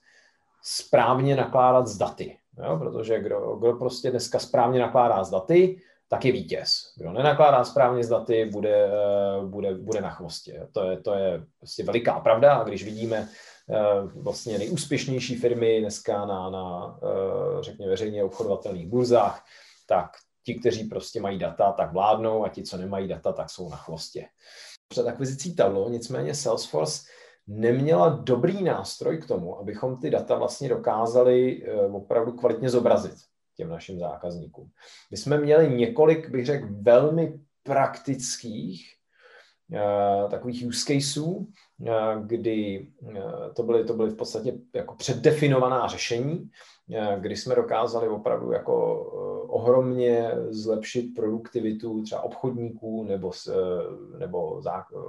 [0.63, 2.37] správně nakládat s daty.
[2.57, 2.77] Jo?
[2.77, 6.93] Protože kdo, kdo prostě dneska správně nakládá s daty, tak je vítěz.
[6.97, 10.67] Kdo nenakládá správně s daty, bude, eh, bude, bude na chvostě.
[10.71, 13.29] To je, to je prostě veliká pravda a když vidíme
[14.15, 19.45] vlastně nejúspěšnější firmy dneska na, na eh, řekněme, veřejně obchodovatelných burzách,
[19.87, 20.11] tak
[20.43, 23.77] ti, kteří prostě mají data, tak vládnou a ti, co nemají data, tak jsou na
[23.77, 24.25] chvostě.
[24.87, 27.03] Před akvizicí Tableau nicméně Salesforce
[27.47, 33.15] neměla dobrý nástroj k tomu, abychom ty data vlastně dokázali eh, opravdu kvalitně zobrazit
[33.55, 34.69] těm našim zákazníkům.
[35.11, 38.95] My jsme měli několik, bych řekl, velmi praktických
[40.29, 41.47] takových use caseů,
[42.21, 42.87] kdy
[43.53, 46.49] to byly, to byly v podstatě jako předdefinovaná řešení,
[47.19, 49.03] kdy jsme dokázali opravdu jako
[49.49, 53.31] ohromně zlepšit produktivitu třeba obchodníků nebo,
[54.17, 54.61] nebo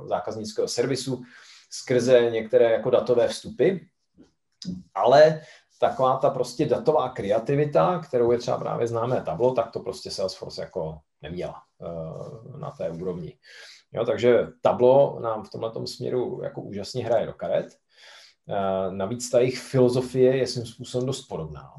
[0.05, 1.23] zákaznického servisu
[1.71, 3.71] skrze některé jako datové vstupy,
[4.95, 5.41] ale
[5.81, 10.61] taková ta prostě datová kreativita, kterou je třeba právě známé tablo, tak to prostě Salesforce
[10.61, 11.63] jako neměla
[12.59, 13.39] na té úrovni.
[13.93, 17.67] Jo, takže tablo nám v tomto směru jako úžasně hraje do karet.
[18.49, 21.73] Uh, navíc ta jejich filozofie je svým způsobem dost podobná.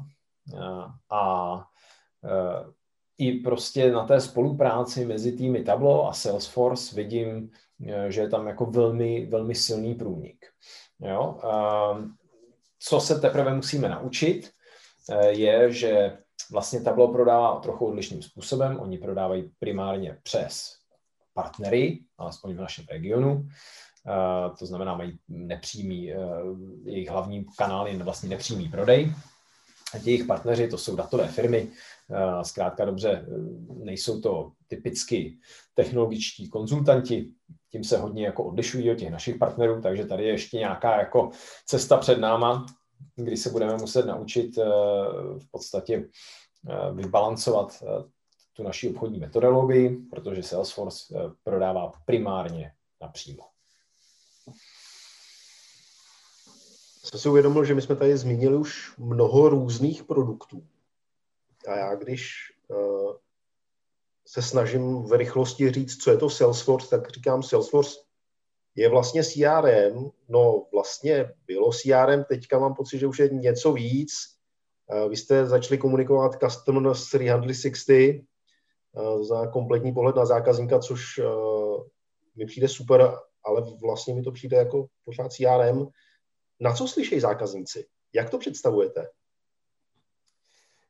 [0.52, 2.72] Uh, a uh,
[3.18, 7.50] i prostě na té spolupráci mezi týmy Tableau a Salesforce vidím,
[8.08, 10.46] že je tam jako velmi, velmi silný průnik.
[11.00, 11.38] Jo?
[12.78, 14.50] Co se teprve musíme naučit,
[15.10, 16.18] eh, je, že
[16.52, 18.80] vlastně Tableau prodává trochu odlišným způsobem.
[18.80, 20.77] Oni prodávají primárně přes
[21.38, 23.46] partnery, alespoň v našem regionu.
[23.46, 26.16] Eh, to znamená, mají nepřímý, eh,
[26.84, 29.14] jejich hlavní kanál je vlastně nepřímý prodej.
[29.94, 31.68] A jejich partneři, to jsou datové firmy,
[32.42, 33.26] zkrátka dobře,
[33.84, 35.38] nejsou to typicky
[35.74, 37.32] technologičtí konzultanti,
[37.72, 41.30] tím se hodně jako odlišují od těch našich partnerů, takže tady je ještě nějaká jako
[41.66, 42.66] cesta před náma,
[43.16, 44.64] kdy se budeme muset naučit eh,
[45.38, 46.08] v podstatě
[46.68, 48.04] eh, vybalancovat eh,
[48.58, 53.44] tu naši obchodní metodologii, protože Salesforce prodává primárně napřímo.
[57.04, 60.66] Jsem si uvědomil, že my jsme tady zmínili už mnoho různých produktů.
[61.68, 62.52] A já když
[64.26, 67.98] se snažím v rychlosti říct, co je to Salesforce, tak říkám, Salesforce
[68.74, 74.12] je vlastně CRM, no vlastně bylo CRM, teďka mám pocit, že už je něco víc.
[75.08, 78.28] Vy jste začali komunikovat Customer 360
[79.20, 81.20] za kompletní pohled na zákazníka, což
[82.36, 83.12] mi přijde super,
[83.44, 85.86] ale vlastně mi to přijde jako pořád CRM.
[86.60, 87.86] Na co slyšejí zákazníci?
[88.12, 89.06] Jak to představujete?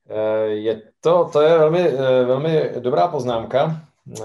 [0.08, 3.80] Eh, je to, to je velmi, eh, velmi dobrá poznámka.
[4.20, 4.24] Eh,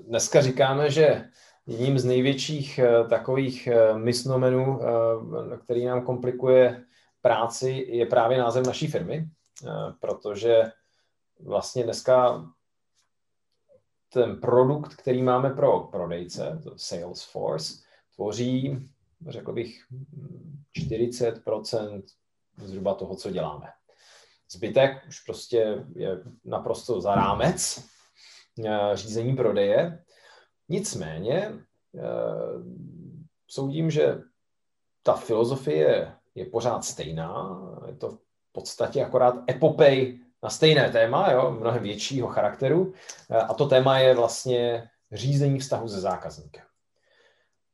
[0.00, 1.24] dneska říkáme, že
[1.66, 2.80] jedním z největších
[3.10, 4.80] takových misnomenů,
[5.64, 6.84] který nám komplikuje
[7.22, 9.26] práci, je právě název naší firmy,
[10.00, 10.62] protože
[11.40, 12.44] vlastně dneska
[14.14, 17.74] ten produkt, který máme pro prodejce, to Salesforce,
[18.14, 18.78] tvoří,
[19.28, 19.84] řekl bych,
[20.78, 22.02] 40%
[22.56, 23.66] zhruba toho, co děláme.
[24.50, 27.84] Zbytek už prostě je naprosto za rámec
[28.64, 30.04] eh, řízení prodeje.
[30.68, 31.52] Nicméně
[31.94, 32.02] eh,
[33.48, 34.18] soudím, že
[35.02, 37.60] ta filozofie je pořád stejná.
[37.86, 42.92] Je to v podstatě akorát epopej na stejné téma, jo, mnohem většího charakteru.
[43.30, 46.64] Eh, a to téma je vlastně řízení vztahu se zákazníkem.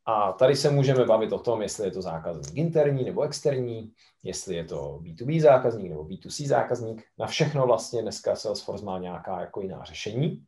[0.06, 4.54] A tady se můžeme bavit o tom, jestli je to zákazník interní nebo externí, jestli
[4.54, 7.02] je to B2B zákazník nebo B2C zákazník.
[7.18, 10.44] Na všechno vlastně dneska Salesforce má nějaká jako jiná řešení,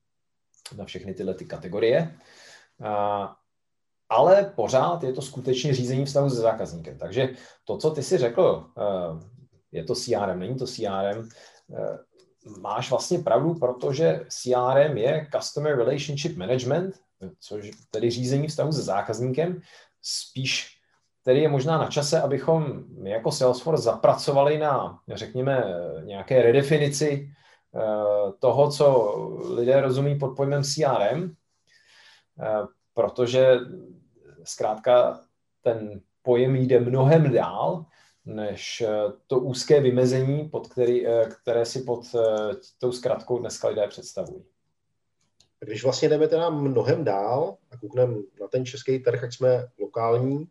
[0.77, 2.15] na všechny tyhle ty kategorie.
[2.85, 3.37] A,
[4.09, 6.99] ale pořád je to skutečně řízení vztahu se zákazníkem.
[6.99, 7.29] Takže
[7.65, 8.83] to, co ty si řekl, eh,
[9.73, 11.29] je to CRM, není to CRM,
[12.61, 16.95] máš vlastně pravdu, protože CRM je Customer Relationship Management,
[17.41, 19.61] což tedy řízení vztahu se zákazníkem,
[20.03, 20.83] spíš
[21.25, 25.65] tedy je možná na čase, abychom my jako Salesforce zapracovali na, řekněme,
[26.05, 27.31] nějaké redefinici
[27.75, 29.15] eh, toho, co
[29.55, 31.35] lidé rozumí pod pojmem CRM,
[32.41, 33.59] eh, protože
[34.45, 35.21] zkrátka
[35.63, 37.85] ten pojem jde mnohem dál,
[38.25, 38.89] než eh,
[39.27, 41.07] to úzké vymezení, pod který,
[41.43, 42.07] které si pod
[42.79, 44.45] tou zkratkou dneska lidé představují.
[45.65, 50.49] Když vlastně jdeme teda mnohem dál a koukneme na ten český trh, ať jsme lokální,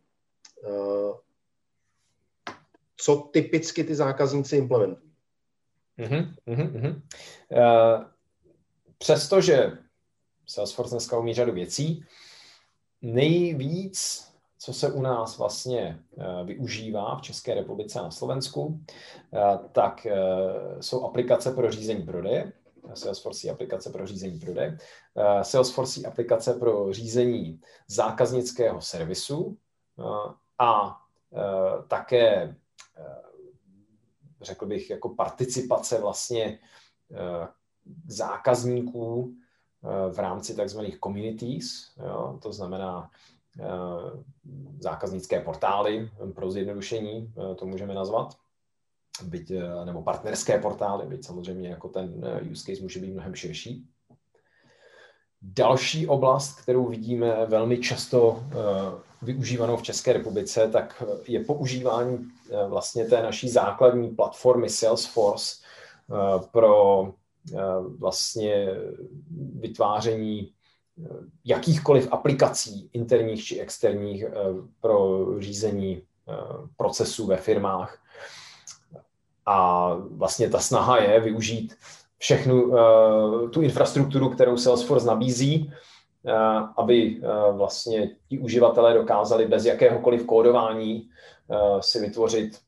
[0.63, 1.13] eh,
[2.97, 5.12] co typicky ty zákazníci implementují?
[5.99, 7.01] Mm-hmm, mm-hmm.
[7.51, 8.05] Uh,
[8.97, 9.77] přestože
[10.45, 12.05] Salesforce dneska umí řadu věcí,
[13.01, 14.31] nejvíc,
[14.63, 20.08] co se u nás vlastně uh, využívá v České republice a na Slovensku, uh, tak
[20.80, 22.52] jsou aplikace pro řízení prodeje,
[22.93, 24.78] Salesforce aplikace pro řízení prodeje,
[25.15, 29.58] eh, Salesforce aplikace pro řízení zákaznického servisu
[30.00, 31.02] eh, a
[31.34, 32.56] eh, také
[34.41, 36.60] řekl bych jako participace vlastně
[38.08, 39.36] zákazníků
[40.12, 43.12] v rámci takzvaných communities, jo, to znamená
[44.79, 48.35] zákaznické portály pro zjednodušení, to můžeme nazvat
[49.23, 53.35] byť, eh, nebo partnerské portály, byť samozřejmě jako ten eh, use case může být mnohem
[53.35, 53.85] širší.
[55.41, 58.43] Další oblast, kterou vidíme velmi často
[59.21, 62.29] využívanou v České republice, tak je používání
[62.67, 65.56] vlastně té naší základní platformy Salesforce
[66.52, 67.08] pro
[67.97, 68.67] vlastně
[69.60, 70.54] vytváření
[71.45, 74.25] jakýchkoliv aplikací interních či externích
[74.81, 76.02] pro řízení
[76.77, 77.97] procesů ve firmách.
[79.45, 81.75] A vlastně ta snaha je využít
[82.17, 82.71] všechnu
[83.49, 85.71] tu infrastrukturu, kterou Salesforce nabízí,
[86.77, 87.21] aby
[87.52, 91.10] vlastně ti uživatelé dokázali bez jakéhokoliv kódování
[91.79, 92.60] si vytvořit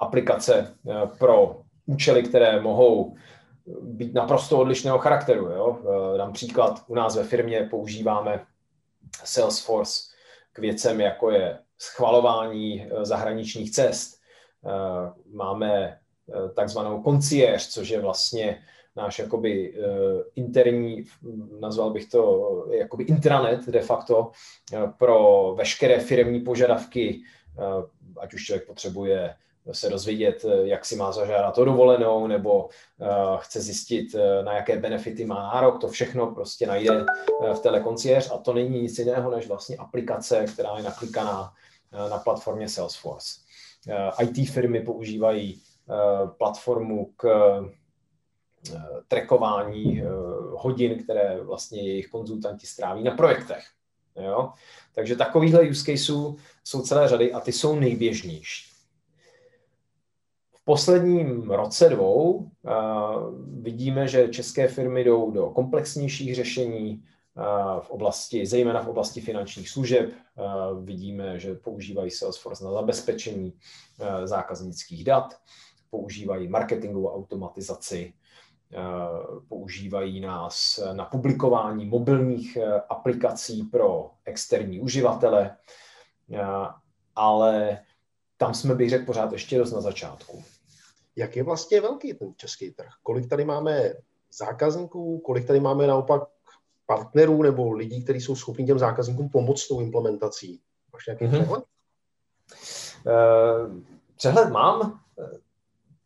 [0.00, 0.74] aplikace
[1.18, 3.14] pro účely, které mohou
[3.80, 5.46] být naprosto odlišného charakteru.
[5.46, 5.78] Jo?
[6.16, 8.44] Dám příklad, u nás ve firmě používáme
[9.24, 10.02] Salesforce
[10.52, 14.20] k věcem, jako je schvalování zahraničních cest.
[15.32, 15.98] Máme
[16.54, 18.62] takzvanou concierge, což je vlastně
[18.96, 19.74] náš jakoby
[20.34, 21.04] interní,
[21.60, 24.30] nazval bych to jakoby intranet de facto
[24.98, 27.22] pro veškeré firmní požadavky,
[28.20, 29.34] ať už člověk potřebuje
[29.72, 32.68] se dozvědět, jak si má zažádat o dovolenou, nebo
[33.38, 37.04] chce zjistit, na jaké benefity má nárok, to všechno prostě najde
[37.54, 41.52] v telekoncierge a to není nic jiného, než vlastně aplikace, která je naklikaná
[42.10, 43.40] na platformě Salesforce.
[44.22, 45.60] IT firmy používají
[46.38, 47.28] platformu k
[49.08, 50.02] trackování
[50.50, 53.64] hodin, které vlastně jejich konzultanti stráví na projektech.
[54.16, 54.52] Jo?
[54.94, 58.69] Takže takovýchhle use caseů jsou celé řady a ty jsou nejběžnější
[60.70, 62.50] posledním roce dvou
[63.60, 67.02] vidíme, že české firmy jdou do komplexnějších řešení
[67.80, 70.12] v oblasti, zejména v oblasti finančních služeb.
[70.82, 73.52] Vidíme, že používají Salesforce na zabezpečení
[74.24, 75.34] zákaznických dat,
[75.90, 78.12] používají marketingovou automatizaci,
[79.48, 82.58] používají nás na publikování mobilních
[82.88, 85.56] aplikací pro externí uživatele,
[87.16, 87.78] ale
[88.36, 90.42] tam jsme, bych řekl, pořád ještě dost na začátku
[91.20, 92.88] jak je vlastně velký ten český trh.
[93.02, 93.92] Kolik tady máme
[94.38, 96.22] zákazníků, kolik tady máme naopak
[96.86, 100.60] partnerů nebo lidí, kteří jsou schopni těm zákazníkům pomoct s tou implementací.
[100.92, 101.30] Máš nějaký mm-hmm.
[101.30, 101.64] přehled?
[103.06, 103.82] Uh,
[104.16, 105.00] přehled mám.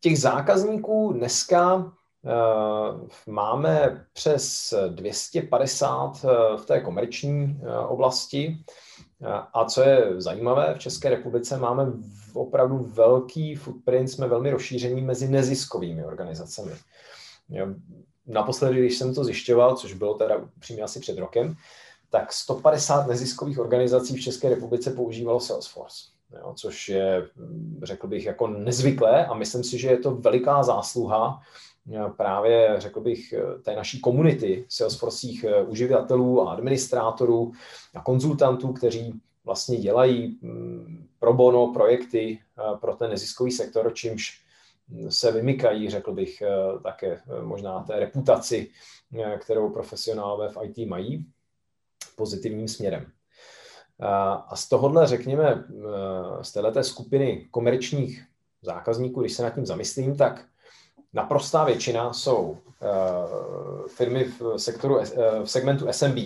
[0.01, 8.65] Těch zákazníků dneska uh, máme přes 250 uh, v té komerční oblasti.
[9.53, 11.93] A co je zajímavé, v České republice máme
[12.35, 16.73] opravdu velký footprint, jsme velmi rozšíření mezi neziskovými organizacemi.
[18.27, 21.55] Naposledy, když jsem to zjišťoval, což bylo teda přímě asi před rokem,
[22.11, 26.05] tak 150 neziskových organizací v České republice používalo Salesforce,
[26.39, 27.29] jo, což je,
[27.83, 31.41] řekl bych, jako nezvyklé a myslím si, že je to veliká zásluha
[32.17, 37.53] právě, řekl bych, té naší komunity Salesforceích eh, uživatelů a administrátorů
[37.95, 44.45] a konzultantů, kteří vlastně dělají mm, pro bono projekty eh, pro ten neziskový sektor, čímž
[45.09, 46.49] se vymykají, řekl bych, eh,
[46.83, 48.71] také možná té reputaci,
[49.39, 51.27] kterou profesionálové v IT mají,
[52.17, 53.07] pozitivním směrem.
[54.47, 55.65] A z tohohle, řekněme,
[56.43, 58.25] z této skupiny komerčních
[58.63, 60.45] zákazníků, když se nad tím zamyslím, tak
[61.15, 65.05] naprostá většina jsou uh, firmy v, sektoru, uh,
[65.45, 66.17] v segmentu SMB.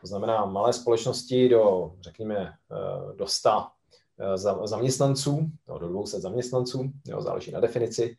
[0.00, 6.90] To znamená malé společnosti do, řekněme, uh, do 100 uh, zaměstnanců, no, do 200 zaměstnanců,
[7.06, 8.16] jo, záleží na definici.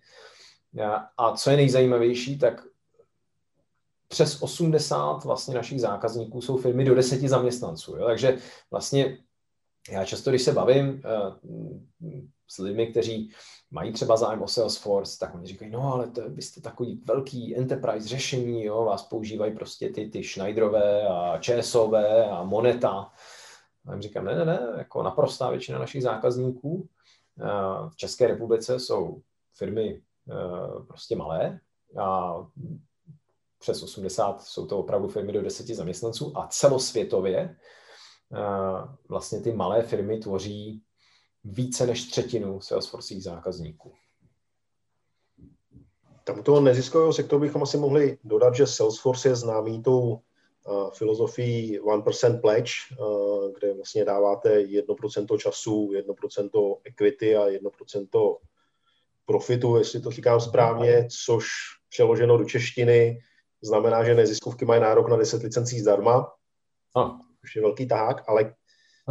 [1.17, 2.63] A co je nejzajímavější, tak
[4.07, 7.95] přes 80 vlastně našich zákazníků jsou firmy do 10 zaměstnanců.
[7.97, 8.05] Jo?
[8.05, 8.37] Takže
[8.71, 9.17] vlastně
[9.91, 11.01] já často, když se bavím
[12.51, 13.31] s lidmi, kteří
[13.71, 17.57] mají třeba zájem o Salesforce, tak oni říkají, no ale to, vy jste takový velký
[17.57, 23.11] enterprise řešení, jo, vás používají prostě ty, ty Schneiderové a ČSové a Moneta.
[23.87, 26.87] A jim říkám, ne, ne, ne, jako naprostá většina našich zákazníků
[27.39, 29.21] eh, v České republice jsou
[29.53, 31.59] firmy eh, prostě malé
[31.99, 32.35] a
[33.59, 37.55] přes 80 jsou to opravdu firmy do 10 zaměstnanců a celosvětově
[38.33, 40.83] eh, vlastně ty malé firmy tvoří
[41.43, 43.93] více než třetinu Salesforceích zákazníků.
[46.23, 50.91] Tam u toho neziskového sektoru bychom asi mohli dodat, že Salesforce je známý tou uh,
[50.91, 58.37] filozofií 1% pledge, uh, kde vlastně dáváte 1% času, 1% equity a 1%
[59.25, 61.47] profitu, jestli to říkám správně, což
[61.89, 63.19] přeloženo do češtiny
[63.61, 66.33] znamená, že neziskovky mají nárok na 10 licencí zdarma,
[66.95, 67.19] a.
[67.41, 68.55] což je velký tahák, ale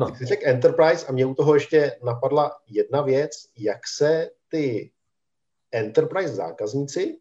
[0.00, 0.06] No.
[0.06, 4.92] Tak jsi řekl Enterprise a mě u toho ještě napadla jedna věc, jak se ty
[5.72, 7.20] Enterprise zákazníci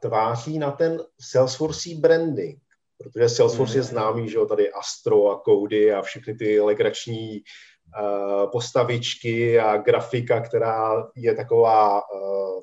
[0.00, 2.62] tváří na ten Salesforce branding,
[2.98, 3.88] protože Salesforce je mhm.
[3.88, 7.42] známý, že jo, tady Astro a Cody a všechny ty legrační
[8.00, 12.60] uh, postavičky a grafika, která je taková uh,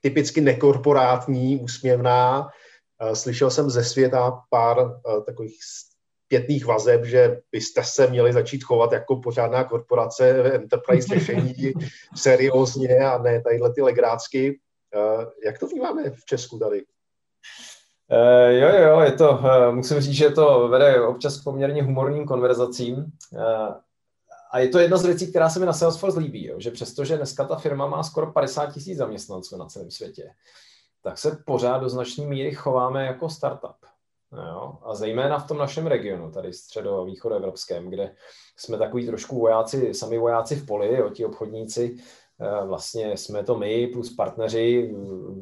[0.00, 2.40] typicky nekorporátní, úsměvná.
[2.40, 5.58] Uh, slyšel jsem ze světa pár uh, takových
[6.32, 11.54] zpětných vazeb, že byste se měli začít chovat jako pořádná korporace enterprise řešení
[12.16, 14.60] seriózně a ne tadyhle ty legrácky.
[14.96, 16.84] Uh, jak to vnímáme v Česku tady?
[18.10, 22.26] Uh, jo, jo, je to, uh, musím říct, že to vede občas k poměrně humorným
[22.26, 22.96] konverzacím.
[22.96, 23.74] Uh,
[24.52, 27.16] a je to jedna z věcí, která se mi na Salesforce líbí, jo, že přestože
[27.16, 30.30] dneska ta firma má skoro 50 tisíc zaměstnanců na celém světě,
[31.02, 33.91] tak se pořád do značné míry chováme jako startup.
[34.32, 34.78] Jo?
[34.82, 38.14] A zejména v tom našem regionu, tady středo- a východoevropském, kde
[38.56, 41.98] jsme takový trošku vojáci, sami vojáci v poli, jo, ti obchodníci,
[42.42, 44.94] Eh, vlastně jsme to my plus partneři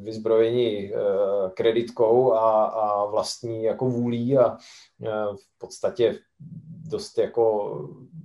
[0.02, 4.56] vyzbrojeni eh, kreditkou a, a vlastní jako vůlí a
[5.02, 6.18] eh, v podstatě
[6.88, 7.74] dost jako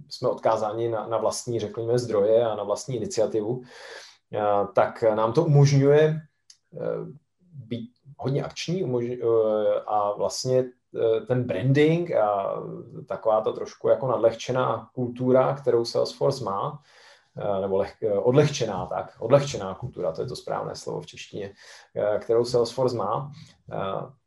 [0.09, 3.61] jsme odkázáni na, na vlastní, řekněme, zdroje a na vlastní iniciativu,
[4.75, 6.19] tak nám to umožňuje
[8.17, 8.83] hodně akční
[9.87, 10.65] a vlastně
[11.27, 12.55] ten branding a
[13.07, 16.81] taková ta trošku jako nadlehčená kultura, kterou Salesforce má,
[17.37, 21.53] Eh, nebo leh, eh, odlehčená, tak, odlehčená kultura, to je to správné slovo v češtině,
[21.95, 23.31] eh, kterou Salesforce má,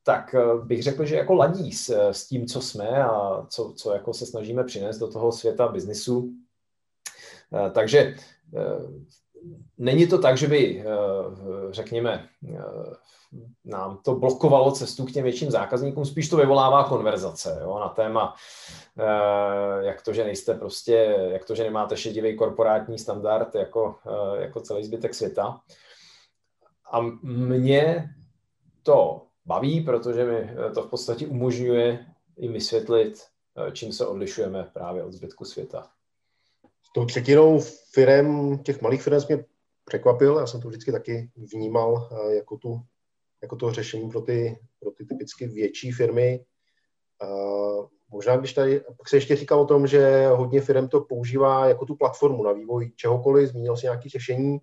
[0.02, 0.34] tak
[0.64, 4.26] bych řekl, že jako ladí s, s tím, co jsme a co, co jako se
[4.26, 6.32] snažíme přinést do toho světa biznisu.
[7.72, 8.14] Takže
[9.78, 10.84] není to tak, že by,
[11.70, 12.28] řekněme,
[13.64, 18.34] nám to blokovalo cestu k těm větším zákazníkům, spíš to vyvolává konverzace jo, na téma,
[18.98, 24.42] eh, jak to, že nejste prostě, jak to, že nemáte šedivý korporátní standard jako, eh,
[24.42, 25.60] jako celý zbytek světa.
[26.92, 28.10] A mě
[28.82, 32.06] to baví, protože mi to v podstatě umožňuje
[32.36, 33.22] jim vysvětlit,
[33.56, 35.90] eh, čím se odlišujeme právě od zbytku světa.
[36.82, 37.60] S tou třetinou
[37.92, 39.44] firem, těch malých firm mě
[39.84, 42.82] překvapil, já jsem to vždycky taky vnímal jako tu
[43.42, 46.44] jako to řešení pro ty, pro ty typicky větší firmy.
[47.22, 51.68] Uh, možná když tady, pak se ještě říkal o tom, že hodně firm to používá
[51.68, 54.58] jako tu platformu na vývoj čehokoliv, zmínil si nějaké řešení,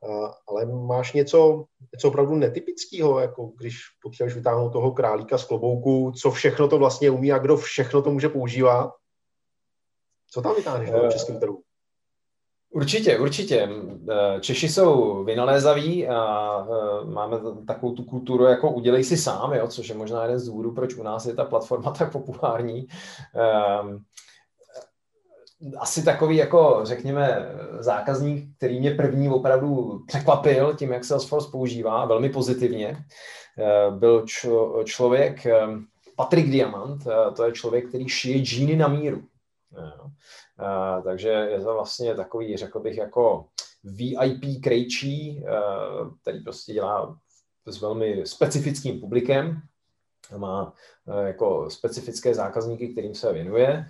[0.00, 6.12] uh, ale máš něco, něco opravdu netypického, jako když potřebuješ vytáhnout toho králíka z klobouku,
[6.12, 8.90] co všechno to vlastně umí a kdo všechno to může používat.
[10.30, 11.62] Co tam vytáhneš na českém trhu?
[12.74, 13.68] Určitě, určitě.
[14.10, 19.68] Eh, Češi jsou vynalézaví a eh, máme takovou tu kulturu, jako udělej si sám, jo,
[19.68, 22.86] což je možná jeden z důvodů, proč u nás je ta platforma tak populární.
[23.34, 23.98] Ehm,
[25.78, 27.48] asi takový, jako řekněme,
[27.78, 32.96] zákazník, který mě první opravdu překvapil tím, jak Salesforce používá, velmi pozitivně,
[33.58, 34.24] eh, byl
[34.84, 35.46] člověk
[36.16, 37.04] Patrik Diamant,
[37.36, 39.22] to je člověk, který šije džíny na míru.
[39.78, 40.10] Uh,
[41.04, 43.46] takže je to vlastně takový, řekl bych, jako
[43.84, 47.18] VIP krejčí, uh, který prostě dělá
[47.66, 49.60] s velmi specifickým publikem,
[50.36, 50.72] má
[51.06, 53.86] uh, jako specifické zákazníky, kterým se věnuje.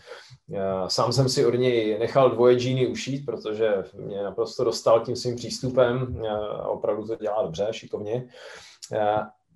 [0.88, 5.36] Sám jsem si od něj nechal dvoje džíny ušít, protože mě naprosto dostal tím svým
[5.36, 6.22] přístupem
[6.62, 8.28] a opravdu to dělá dobře, šikovně.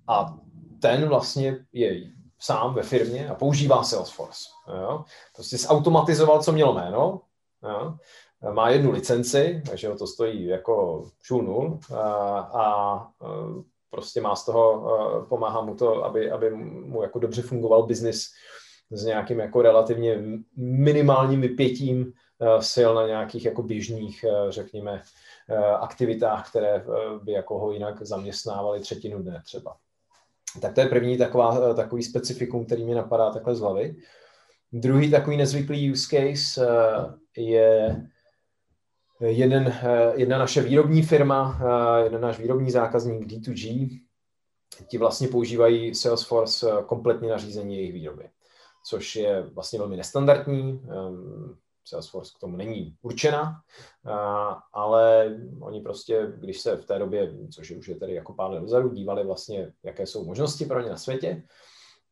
[0.07, 0.37] A
[0.81, 4.43] ten vlastně je sám ve firmě a používá Salesforce.
[4.81, 5.03] Jo?
[5.35, 7.21] Prostě zautomatizoval, co mělo jméno,
[7.63, 7.93] jo?
[8.53, 13.07] má jednu licenci, takže to stojí jako šul nul a, a
[13.89, 18.27] prostě má z toho, pomáhá mu to, aby, aby mu jako dobře fungoval biznis
[18.91, 20.23] s nějakým jako relativně
[20.57, 22.13] minimálním vypětím
[22.73, 25.01] sil na nějakých jako běžných, řekněme,
[25.79, 26.85] aktivitách, které
[27.23, 29.75] by jako ho jinak zaměstnávali třetinu dne třeba.
[30.61, 33.95] Tak to je první taková, takový specifikum, který mi napadá takhle z hlavy.
[34.73, 37.95] Druhý takový nezvyklý use case eh, je
[39.19, 43.99] jeden, eh, jedna naše výrobní firma, eh, jeden náš výrobní zákazník D2G,
[44.87, 48.29] ti vlastně používají Salesforce kompletně na řízení jejich výroby,
[48.85, 50.81] což je vlastně velmi nestandardní.
[51.85, 53.61] Salesforce k tomu není určena,
[54.73, 58.59] ale oni prostě, když se v té době, což už je tady jako pár let
[58.59, 61.43] dozadu, dívali vlastně, jaké jsou možnosti pro ně na světě,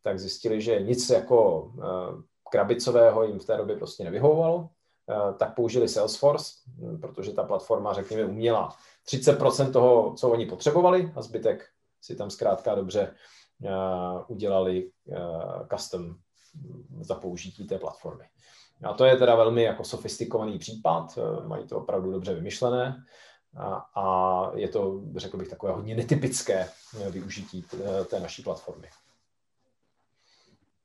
[0.04, 1.72] tak zjistili, že nic jako
[2.52, 4.70] krabicového jim v té době prostě nevyhovovalo,
[5.38, 6.54] tak použili Salesforce,
[7.02, 8.76] protože ta platforma, řekněme, uměla
[9.08, 11.68] 30% toho, co oni potřebovali a zbytek
[12.02, 13.16] si tam zkrátka dobře
[14.28, 14.92] udělali
[15.74, 16.16] custom
[17.02, 18.26] za použití té platformy.
[18.84, 23.06] A to je teda velmi jako sofistikovaný případ, eh, mají to opravdu dobře vymyšlené
[23.58, 26.70] a, a je to, řekl bych, takové hodně netypické
[27.10, 27.66] využití
[28.10, 28.88] té naší platformy.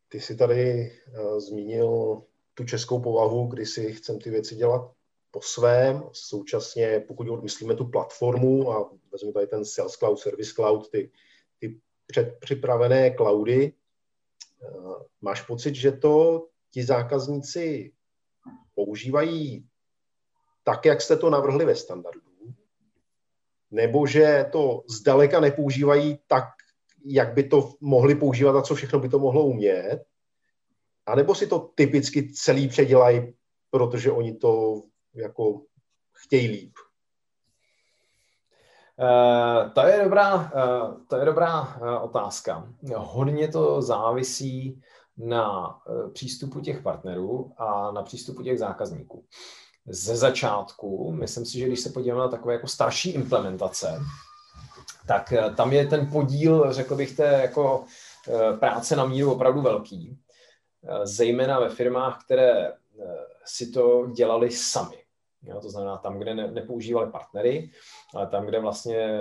[0.08, 0.92] Ty jsi tady
[1.38, 2.22] zmínil
[2.54, 4.92] tu českou povahu, kdy si chcem ty věci dělat
[5.30, 6.02] po svém.
[6.12, 11.10] Současně, pokud odmyslíme tu platformu a vezmu tady ten Sales Cloud, Service Cloud, ty,
[11.58, 13.72] ty předpřipravené cloudy,
[15.20, 17.92] máš pocit, že to ti zákazníci
[18.74, 19.66] používají
[20.64, 22.20] tak, jak jste to navrhli ve standardu,
[23.70, 26.44] nebo že to zdaleka nepoužívají tak,
[27.04, 30.04] jak by to mohli používat a co všechno by to mohlo umět,
[31.06, 33.34] a nebo si to typicky celý předělají,
[33.70, 34.82] protože oni to
[35.14, 35.62] jako
[36.12, 36.72] chtějí líp.
[38.96, 42.68] Uh, to je dobrá, uh, to je dobrá uh, otázka.
[42.96, 44.82] Hodně to závisí
[45.24, 45.78] na
[46.12, 49.24] přístupu těch partnerů a na přístupu těch zákazníků.
[49.86, 54.00] Ze začátku, myslím si, že když se podíváme na takové jako starší implementace,
[55.06, 57.84] tak tam je ten podíl, řekl bych, té jako
[58.58, 60.18] práce na míru opravdu velký.
[61.02, 62.72] Zejména ve firmách, které
[63.44, 65.01] si to dělali sami.
[65.46, 67.70] Jo, to znamená tam, kde ne, nepoužívali partnery,
[68.14, 69.18] ale tam, kde vlastně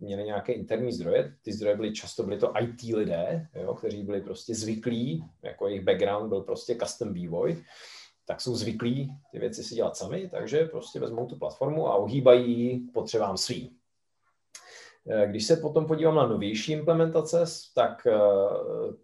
[0.00, 1.34] měli nějaké interní zdroje.
[1.42, 5.84] Ty zdroje byly často byly to IT lidé, jo, kteří byli prostě zvyklí, jako jejich
[5.84, 7.64] background byl prostě custom vývoj,
[8.26, 12.78] tak jsou zvyklí ty věci si dělat sami, takže prostě vezmou tu platformu a ohýbají
[12.94, 13.80] potřebám svým.
[15.26, 17.44] Když se potom podívám na novější implementace,
[17.74, 18.18] tak eh,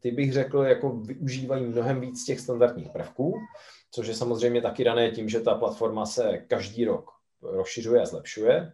[0.01, 3.35] ty bych řekl, jako využívají mnohem víc těch standardních prvků,
[3.91, 7.11] což je samozřejmě taky dané tím, že ta platforma se každý rok
[7.43, 8.73] rozšiřuje a zlepšuje.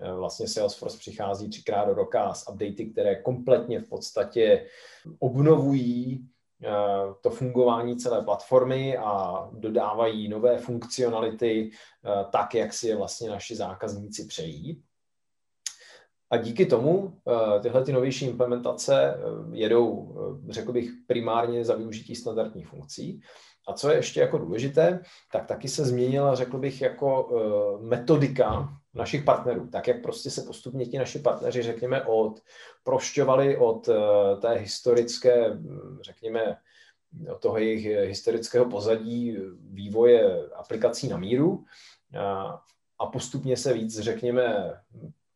[0.00, 4.66] Eh, vlastně Salesforce přichází třikrát do roka s updaty, které kompletně v podstatě
[5.18, 6.28] obnovují
[6.64, 6.68] eh,
[7.20, 13.56] to fungování celé platformy a dodávají nové funkcionality eh, tak, jak si je vlastně naši
[13.56, 14.82] zákazníci přejí.
[16.30, 17.20] A díky tomu
[17.62, 19.14] tyhle ty novější implementace
[19.52, 20.16] jedou,
[20.48, 23.20] řekl bych, primárně za využití standardních funkcí.
[23.68, 25.00] A co je ještě jako důležité,
[25.32, 29.66] tak taky se změnila, řekl bych, jako uh, metodika našich partnerů.
[29.66, 32.40] Tak, jak prostě se postupně ti naši partneři, řekněme, od,
[32.82, 33.94] prošťovali od uh,
[34.40, 36.56] té historické, hm, řekněme,
[37.32, 41.64] od toho jejich historického pozadí vývoje aplikací na míru
[42.18, 42.60] a,
[42.98, 44.74] a postupně se víc, řekněme,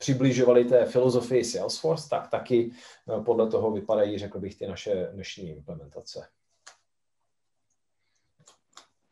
[0.03, 5.51] přibližovali té filozofii Salesforce, tak taky eh, podle toho vypadají, řekl bych, ty naše dnešní
[5.51, 6.29] implementace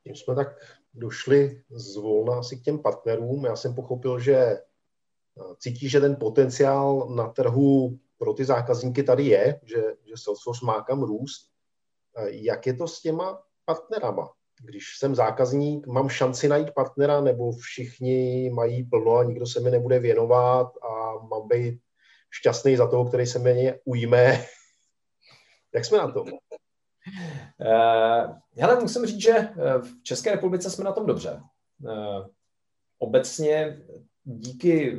[0.03, 0.48] tím jsme tak
[0.94, 3.44] došli zvolna asi k těm partnerům.
[3.44, 4.61] Já jsem pochopil, že eh,
[5.59, 10.82] cítí, že ten potenciál na trhu pro ty zákazníky tady je, že, že Salesforce má
[10.82, 11.51] kam růst.
[12.16, 14.32] Eh, jak je to s těma partnerama?
[14.62, 19.70] Když jsem zákazník, mám šanci najít partnera, nebo všichni mají plno a nikdo se mi
[19.70, 21.80] nebude věnovat a mám být
[22.30, 24.44] šťastný za toho, který se mě ujme.
[25.74, 26.24] Jak jsme na to?
[27.61, 31.42] Uh, hele, musím říct, že eh, v České republice jsme na tom dobře.
[31.82, 32.26] Uh,
[32.98, 33.82] obecně
[34.24, 34.98] díky,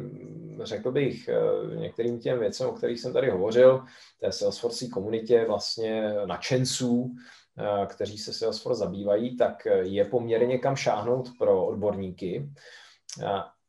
[0.64, 1.30] řekl bych,
[1.76, 3.84] některým těm věcem, o kterých jsem tady hovořil,
[4.20, 7.16] té Salesforce komunitě vlastně nadšenců,
[7.88, 12.50] kteří se Salesforce zabývají, tak je poměrně kam šáhnout pro odborníky.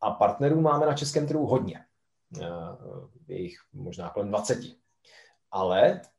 [0.01, 1.85] A partnerů máme na českém trhu hodně.
[3.29, 4.59] Je jich možná kolem 20.
[5.51, 6.12] Ale Eh,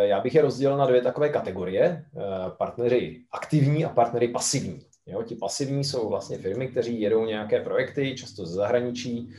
[0.00, 2.04] já bych je rozdělil na dvě takové kategorie.
[2.16, 2.20] Eh,
[2.58, 4.80] partneři aktivní a partnery pasivní.
[5.06, 9.34] Jo, ti pasivní jsou vlastně firmy, které jedou nějaké projekty, často ze zahraničí,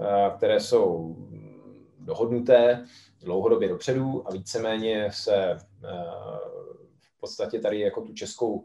[0.00, 1.16] eh, které jsou
[1.98, 2.84] dohodnuté
[3.20, 5.58] dlouhodobě dopředu a víceméně se
[7.00, 8.64] v podstatě tady jako tu českou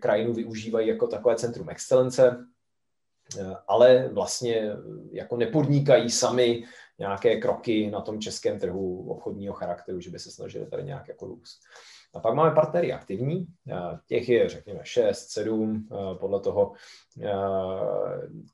[0.00, 2.46] krajinu využívají jako takové centrum excelence,
[3.68, 4.70] ale vlastně
[5.12, 6.64] jako nepodnikají sami
[6.98, 11.26] nějaké kroky na tom českém trhu obchodního charakteru, že by se snažili tady nějak jako
[11.26, 11.60] růst.
[12.14, 13.46] A pak máme partnery aktivní,
[14.06, 15.88] těch je řekněme 6, 7,
[16.20, 16.72] podle toho,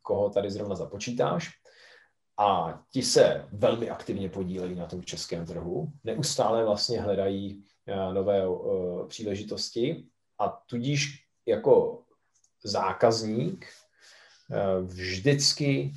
[0.03, 1.49] koho tady zrovna započítáš.
[2.39, 7.65] A ti se velmi aktivně podílejí na tom českém trhu, neustále vlastně hledají
[8.13, 8.43] nové
[9.09, 10.05] příležitosti
[10.39, 12.03] a tudíž jako
[12.65, 13.67] zákazník
[14.83, 15.93] vždycky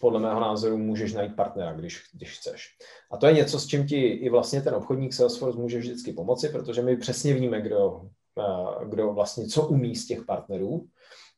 [0.00, 2.68] podle mého názoru můžeš najít partnera, když, když chceš.
[3.10, 6.48] A to je něco, s čím ti i vlastně ten obchodník Salesforce může vždycky pomoci,
[6.48, 8.00] protože my přesně víme, kdo,
[8.38, 10.86] eh, kdo vlastně co umí z těch partnerů,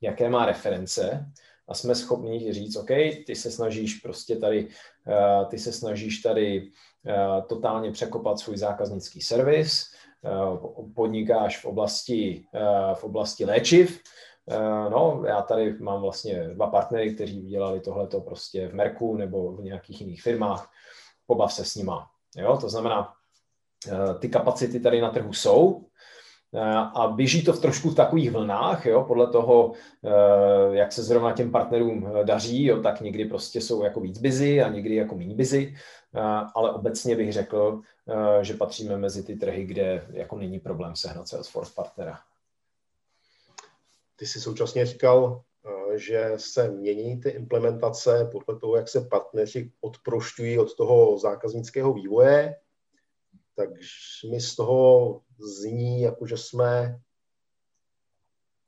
[0.00, 1.26] jaké má reference
[1.68, 2.90] a jsme schopni říct, OK,
[3.26, 4.68] ty se snažíš prostě tady,
[5.08, 6.70] eh, ty se snažíš tady
[7.06, 9.84] eh, totálně překopat svůj zákaznický servis,
[10.94, 12.46] podnikáš v oblasti,
[12.94, 14.00] v oblasti léčiv,
[14.88, 19.62] no, já tady mám vlastně dva partnery, kteří udělali tohleto prostě v Merku nebo v
[19.62, 20.70] nějakých jiných firmách,
[21.26, 22.10] pobav se s nima.
[22.36, 23.12] Jo, to znamená,
[24.18, 25.86] ty kapacity tady na trhu jsou,
[26.94, 29.72] a běží to v trošku v takových vlnách, jo, podle toho,
[30.70, 34.68] jak se zrovna těm partnerům daří, jo, tak někdy prostě jsou jako víc busy a
[34.68, 35.74] někdy jako méně busy,
[36.54, 37.80] ale obecně bych řekl,
[38.42, 42.18] že patříme mezi ty trhy, kde jako není problém sehnat Salesforce partnera.
[44.16, 45.42] Ty jsi současně říkal,
[45.94, 52.54] že se mění ty implementace podle toho, jak se partneři odprošťují od toho zákaznického vývoje
[53.56, 53.68] tak
[54.30, 57.00] mi z toho zní, jako že jsme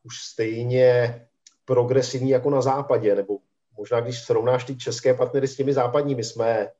[0.03, 1.21] už stejně
[1.65, 3.39] progresivní jako na západě, nebo
[3.77, 6.71] možná když srovnáš ty české partnery s těmi západními, jsme,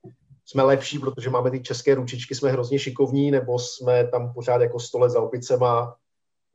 [0.45, 4.81] jsme lepší, protože máme ty české ručičky, jsme hrozně šikovní, nebo jsme tam pořád jako
[4.81, 5.97] stole za opicema.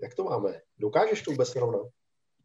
[0.02, 0.62] Jak to máme?
[0.78, 1.88] Dokážeš to vůbec srovnat?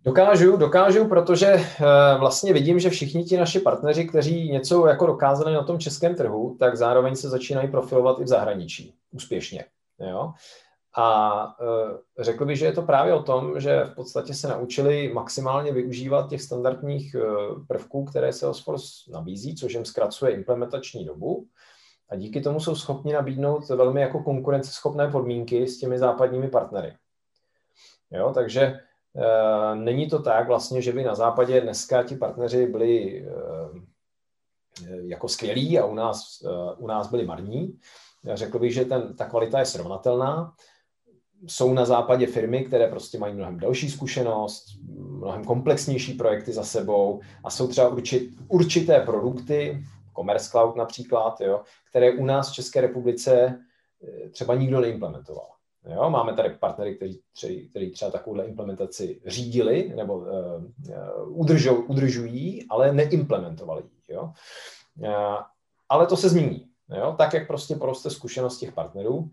[0.07, 5.55] Dokážu, dokážu, protože uh, vlastně vidím, že všichni ti naši partneři, kteří něco jako dokázali
[5.55, 9.65] na tom českém trhu, tak zároveň se začínají profilovat i v zahraničí úspěšně.
[10.11, 10.33] Jo?
[10.97, 15.13] A uh, řekl bych, že je to právě o tom, že v podstatě se naučili
[15.13, 21.47] maximálně využívat těch standardních uh, prvků, které Salesforce nabízí, což jim zkracuje implementační dobu.
[22.11, 26.97] A díky tomu jsou schopni nabídnout velmi jako konkurenceschopné podmínky s těmi západními partnery.
[28.11, 28.96] Jo, takže Eh,
[29.75, 33.31] není to tak vlastně, že by na západě dneska ti partneři byli eh,
[35.03, 37.79] jako skvělí a u nás, eh, u nás byli marní.
[38.35, 40.53] Řekl bych, že ten, ta kvalita je srovnatelná.
[41.47, 44.65] Jsou na západě firmy, které prostě mají mnohem delší zkušenost,
[44.99, 49.85] mnohem komplexnější projekty za sebou a jsou třeba určit, určité produkty,
[50.17, 53.59] Commerce Cloud například, jo, které u nás v České republice
[54.31, 55.56] třeba nikdo neimplementoval.
[55.95, 60.29] Jo, máme tady partnery, kteří, kteří třeba takovouhle implementaci řídili nebo uh,
[61.29, 64.15] udržou, udržují, ale neimplementovali ji.
[64.15, 64.33] Jo?
[64.99, 65.09] Uh,
[65.89, 66.69] ale to se změní.
[66.89, 67.15] Jo?
[67.19, 69.29] Tak, jak prostě poroste zkušenost těch partnerů, uh,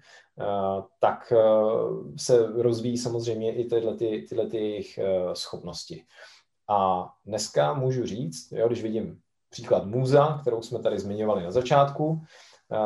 [1.00, 6.04] tak uh, se rozvíjí samozřejmě i tyhle, ty, tyhle ty jejich uh, schopnosti.
[6.70, 12.22] A dneska můžu říct, jo, když vidím příklad Muza, kterou jsme tady zmiňovali na začátku,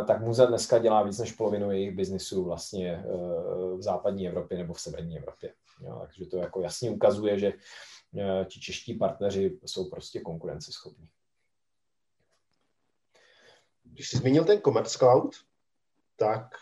[0.08, 3.04] tak Muza dneska dělá víc než polovinu jejich biznisu vlastně e,
[3.78, 5.54] v západní Evropě nebo v severní Evropě.
[5.82, 11.10] Jo, takže to jako jasně ukazuje, že e, ti čeští partneři jsou prostě konkurenceschopní.
[13.84, 15.36] Když jsi zmínil ten Commerce Cloud,
[16.16, 16.56] tak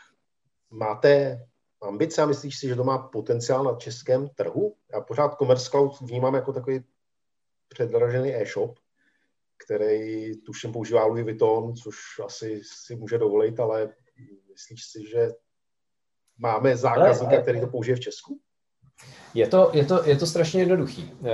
[0.69, 1.39] máte
[1.81, 4.75] ambice a myslíš si, že to má potenciál na českém trhu?
[4.93, 6.83] Já pořád Commerce Cloud vnímám jako takový
[7.67, 8.79] předražený e-shop,
[9.65, 11.95] který tuším používá Louis Vuitton, což
[12.25, 13.93] asi si může dovolit, ale
[14.51, 15.29] myslíš si, že
[16.37, 18.39] máme zákazníka, který to použije v Česku?
[19.33, 21.11] Je to, je to, je to strašně jednoduchý.
[21.13, 21.29] Uh,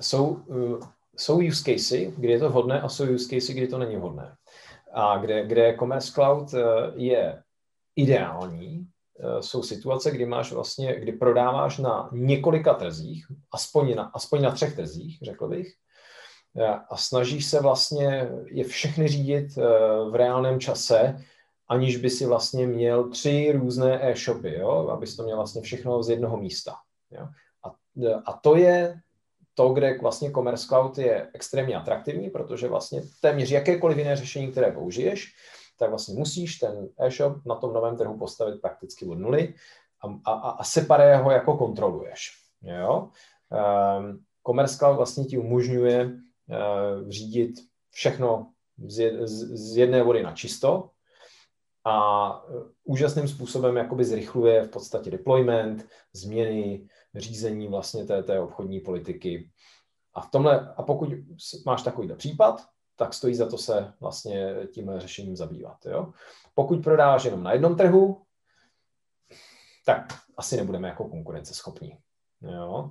[0.00, 0.80] jsou, uh,
[1.16, 4.36] jsou use casey, kdy je to vhodné a jsou use casey, kdy to není vhodné.
[4.92, 6.60] A kde, kde Commerce Cloud uh,
[6.94, 7.42] je
[7.96, 8.88] ideální,
[9.40, 14.76] jsou situace, kdy máš vlastně, kdy prodáváš na několika trzích, aspoň na, aspoň na třech
[14.76, 15.74] trzích, řekl bych,
[16.88, 19.62] a snažíš se vlastně je všechny řídit eh,
[20.10, 21.18] v reálném čase,
[21.68, 24.88] aniž by si vlastně měl tři různé e-shopy, jo?
[24.88, 26.74] abys to měl vlastně všechno z jednoho místa.
[27.10, 27.28] Jo?
[27.64, 27.74] A,
[28.26, 29.00] a to je
[29.54, 34.72] to, kde vlastně Commerce Cloud je extrémně atraktivní, protože vlastně téměř jakékoliv jiné řešení, které
[34.72, 35.34] použiješ,
[35.78, 39.54] tak vlastně musíš ten e-shop na tom novém trhu postavit prakticky od nuly
[40.24, 42.30] a, a, a separé ho jako kontroluješ.
[42.62, 43.08] Jo?
[43.98, 46.27] Um, Commerce Cloud vlastně ti umožňuje Eh,
[47.08, 47.54] řídit
[47.90, 48.52] všechno
[48.86, 50.90] z jedné vody na čisto
[51.84, 52.52] a eh,
[52.84, 59.50] úžasným způsobem jakoby zrychluje v podstatě deployment, změny, řízení vlastně té, té obchodní politiky.
[60.14, 61.08] A, v tomhle, a pokud
[61.66, 65.86] máš takovýhle případ, tak stojí za to se vlastně tímhle řešením zabývat.
[65.86, 66.12] Jo?
[66.54, 68.22] Pokud prodáváš jenom na jednom trhu,
[69.86, 70.02] tak
[70.36, 71.98] asi nebudeme jako konkurenceschopní.
[72.40, 72.90] Jo?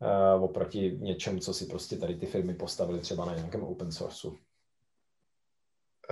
[0.00, 4.36] Uh, oproti něčemu, co si prostě tady ty firmy postavily třeba na nějakém open sourceu.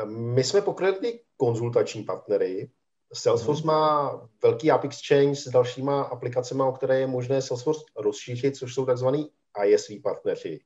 [0.06, 2.70] My jsme pokryli konzultační partnery.
[3.12, 3.66] Salesforce hmm.
[3.66, 4.12] má
[4.42, 9.30] velký App Exchange s dalšíma aplikacemi, o které je možné Salesforce rozšířit, což jsou takzvaný
[9.66, 10.60] ISV partneři.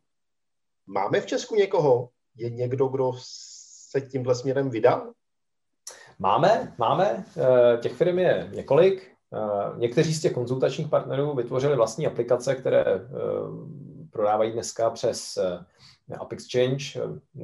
[0.86, 2.10] Máme v Česku někoho?
[2.36, 3.12] Je někdo, kdo
[3.90, 5.12] se tímhle směrem vydal?
[6.18, 7.24] Máme, máme.
[7.36, 9.17] Eh, těch firm je několik.
[9.34, 13.00] Eh, někteří z těch konzultačních partnerů vytvořili vlastní aplikace, které eh,
[14.10, 17.00] prodávají dneska přes eh, App Exchange.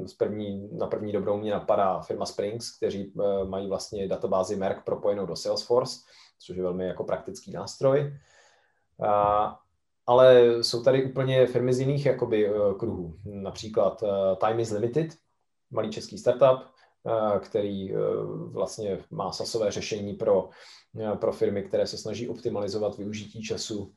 [0.06, 3.12] Z první, na první dobrou mě napadá firma Springs, kteří
[3.48, 6.00] mají vlastně databázi Merck propojenou do Salesforce,
[6.38, 8.18] což je velmi jako praktický nástroj.
[10.06, 13.14] ale jsou tady úplně firmy z jiných jakoby, kruhů.
[13.24, 14.02] Například
[14.38, 15.08] Time is Limited,
[15.70, 16.73] malý český startup,
[17.40, 17.92] který
[18.50, 20.48] vlastně má sasové řešení pro,
[21.20, 23.92] pro firmy, které se snaží optimalizovat využití času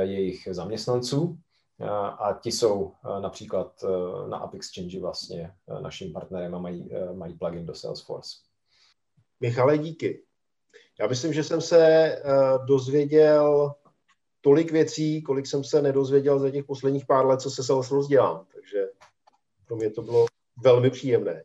[0.00, 1.38] jejich zaměstnanců.
[2.18, 3.84] A ti jsou například
[4.28, 8.36] na AppExchange vlastně naším partnerem a mají, mají plugin do Salesforce.
[9.40, 10.22] Michale, díky.
[11.00, 12.22] Já myslím, že jsem se
[12.66, 13.74] dozvěděl
[14.40, 18.46] tolik věcí, kolik jsem se nedozvěděl za těch posledních pár let, co se Salesforce dělám.
[18.54, 18.88] Takže
[19.66, 20.26] pro mě to bylo
[20.64, 21.44] velmi příjemné.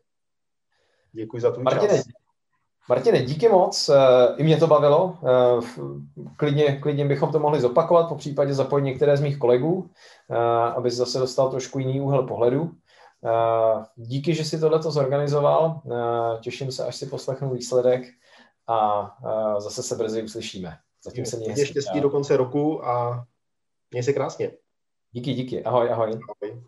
[1.12, 2.06] Děkuji za tvůj Martine, čas.
[2.88, 3.94] Martine, díky moc, eh,
[4.36, 5.18] i mě to bavilo.
[5.26, 5.84] Eh,
[6.36, 9.90] klidně, klidně bychom to mohli zopakovat, po případě zapojit některé z mých kolegů,
[10.30, 10.36] eh,
[10.76, 12.70] aby zase dostal trošku jiný úhel pohledu.
[13.96, 15.80] Díky, že si tohleto zorganizoval.
[16.40, 18.04] Těším se, až si poslechnu výsledek
[18.66, 19.10] a
[19.58, 20.76] zase se brzy uslyšíme.
[21.04, 23.24] Zatím se měj štěstí do konce roku a
[23.90, 24.50] měj se krásně.
[25.12, 25.64] Díky, díky.
[25.64, 26.10] Ahoj, ahoj.
[26.42, 26.62] ahoj.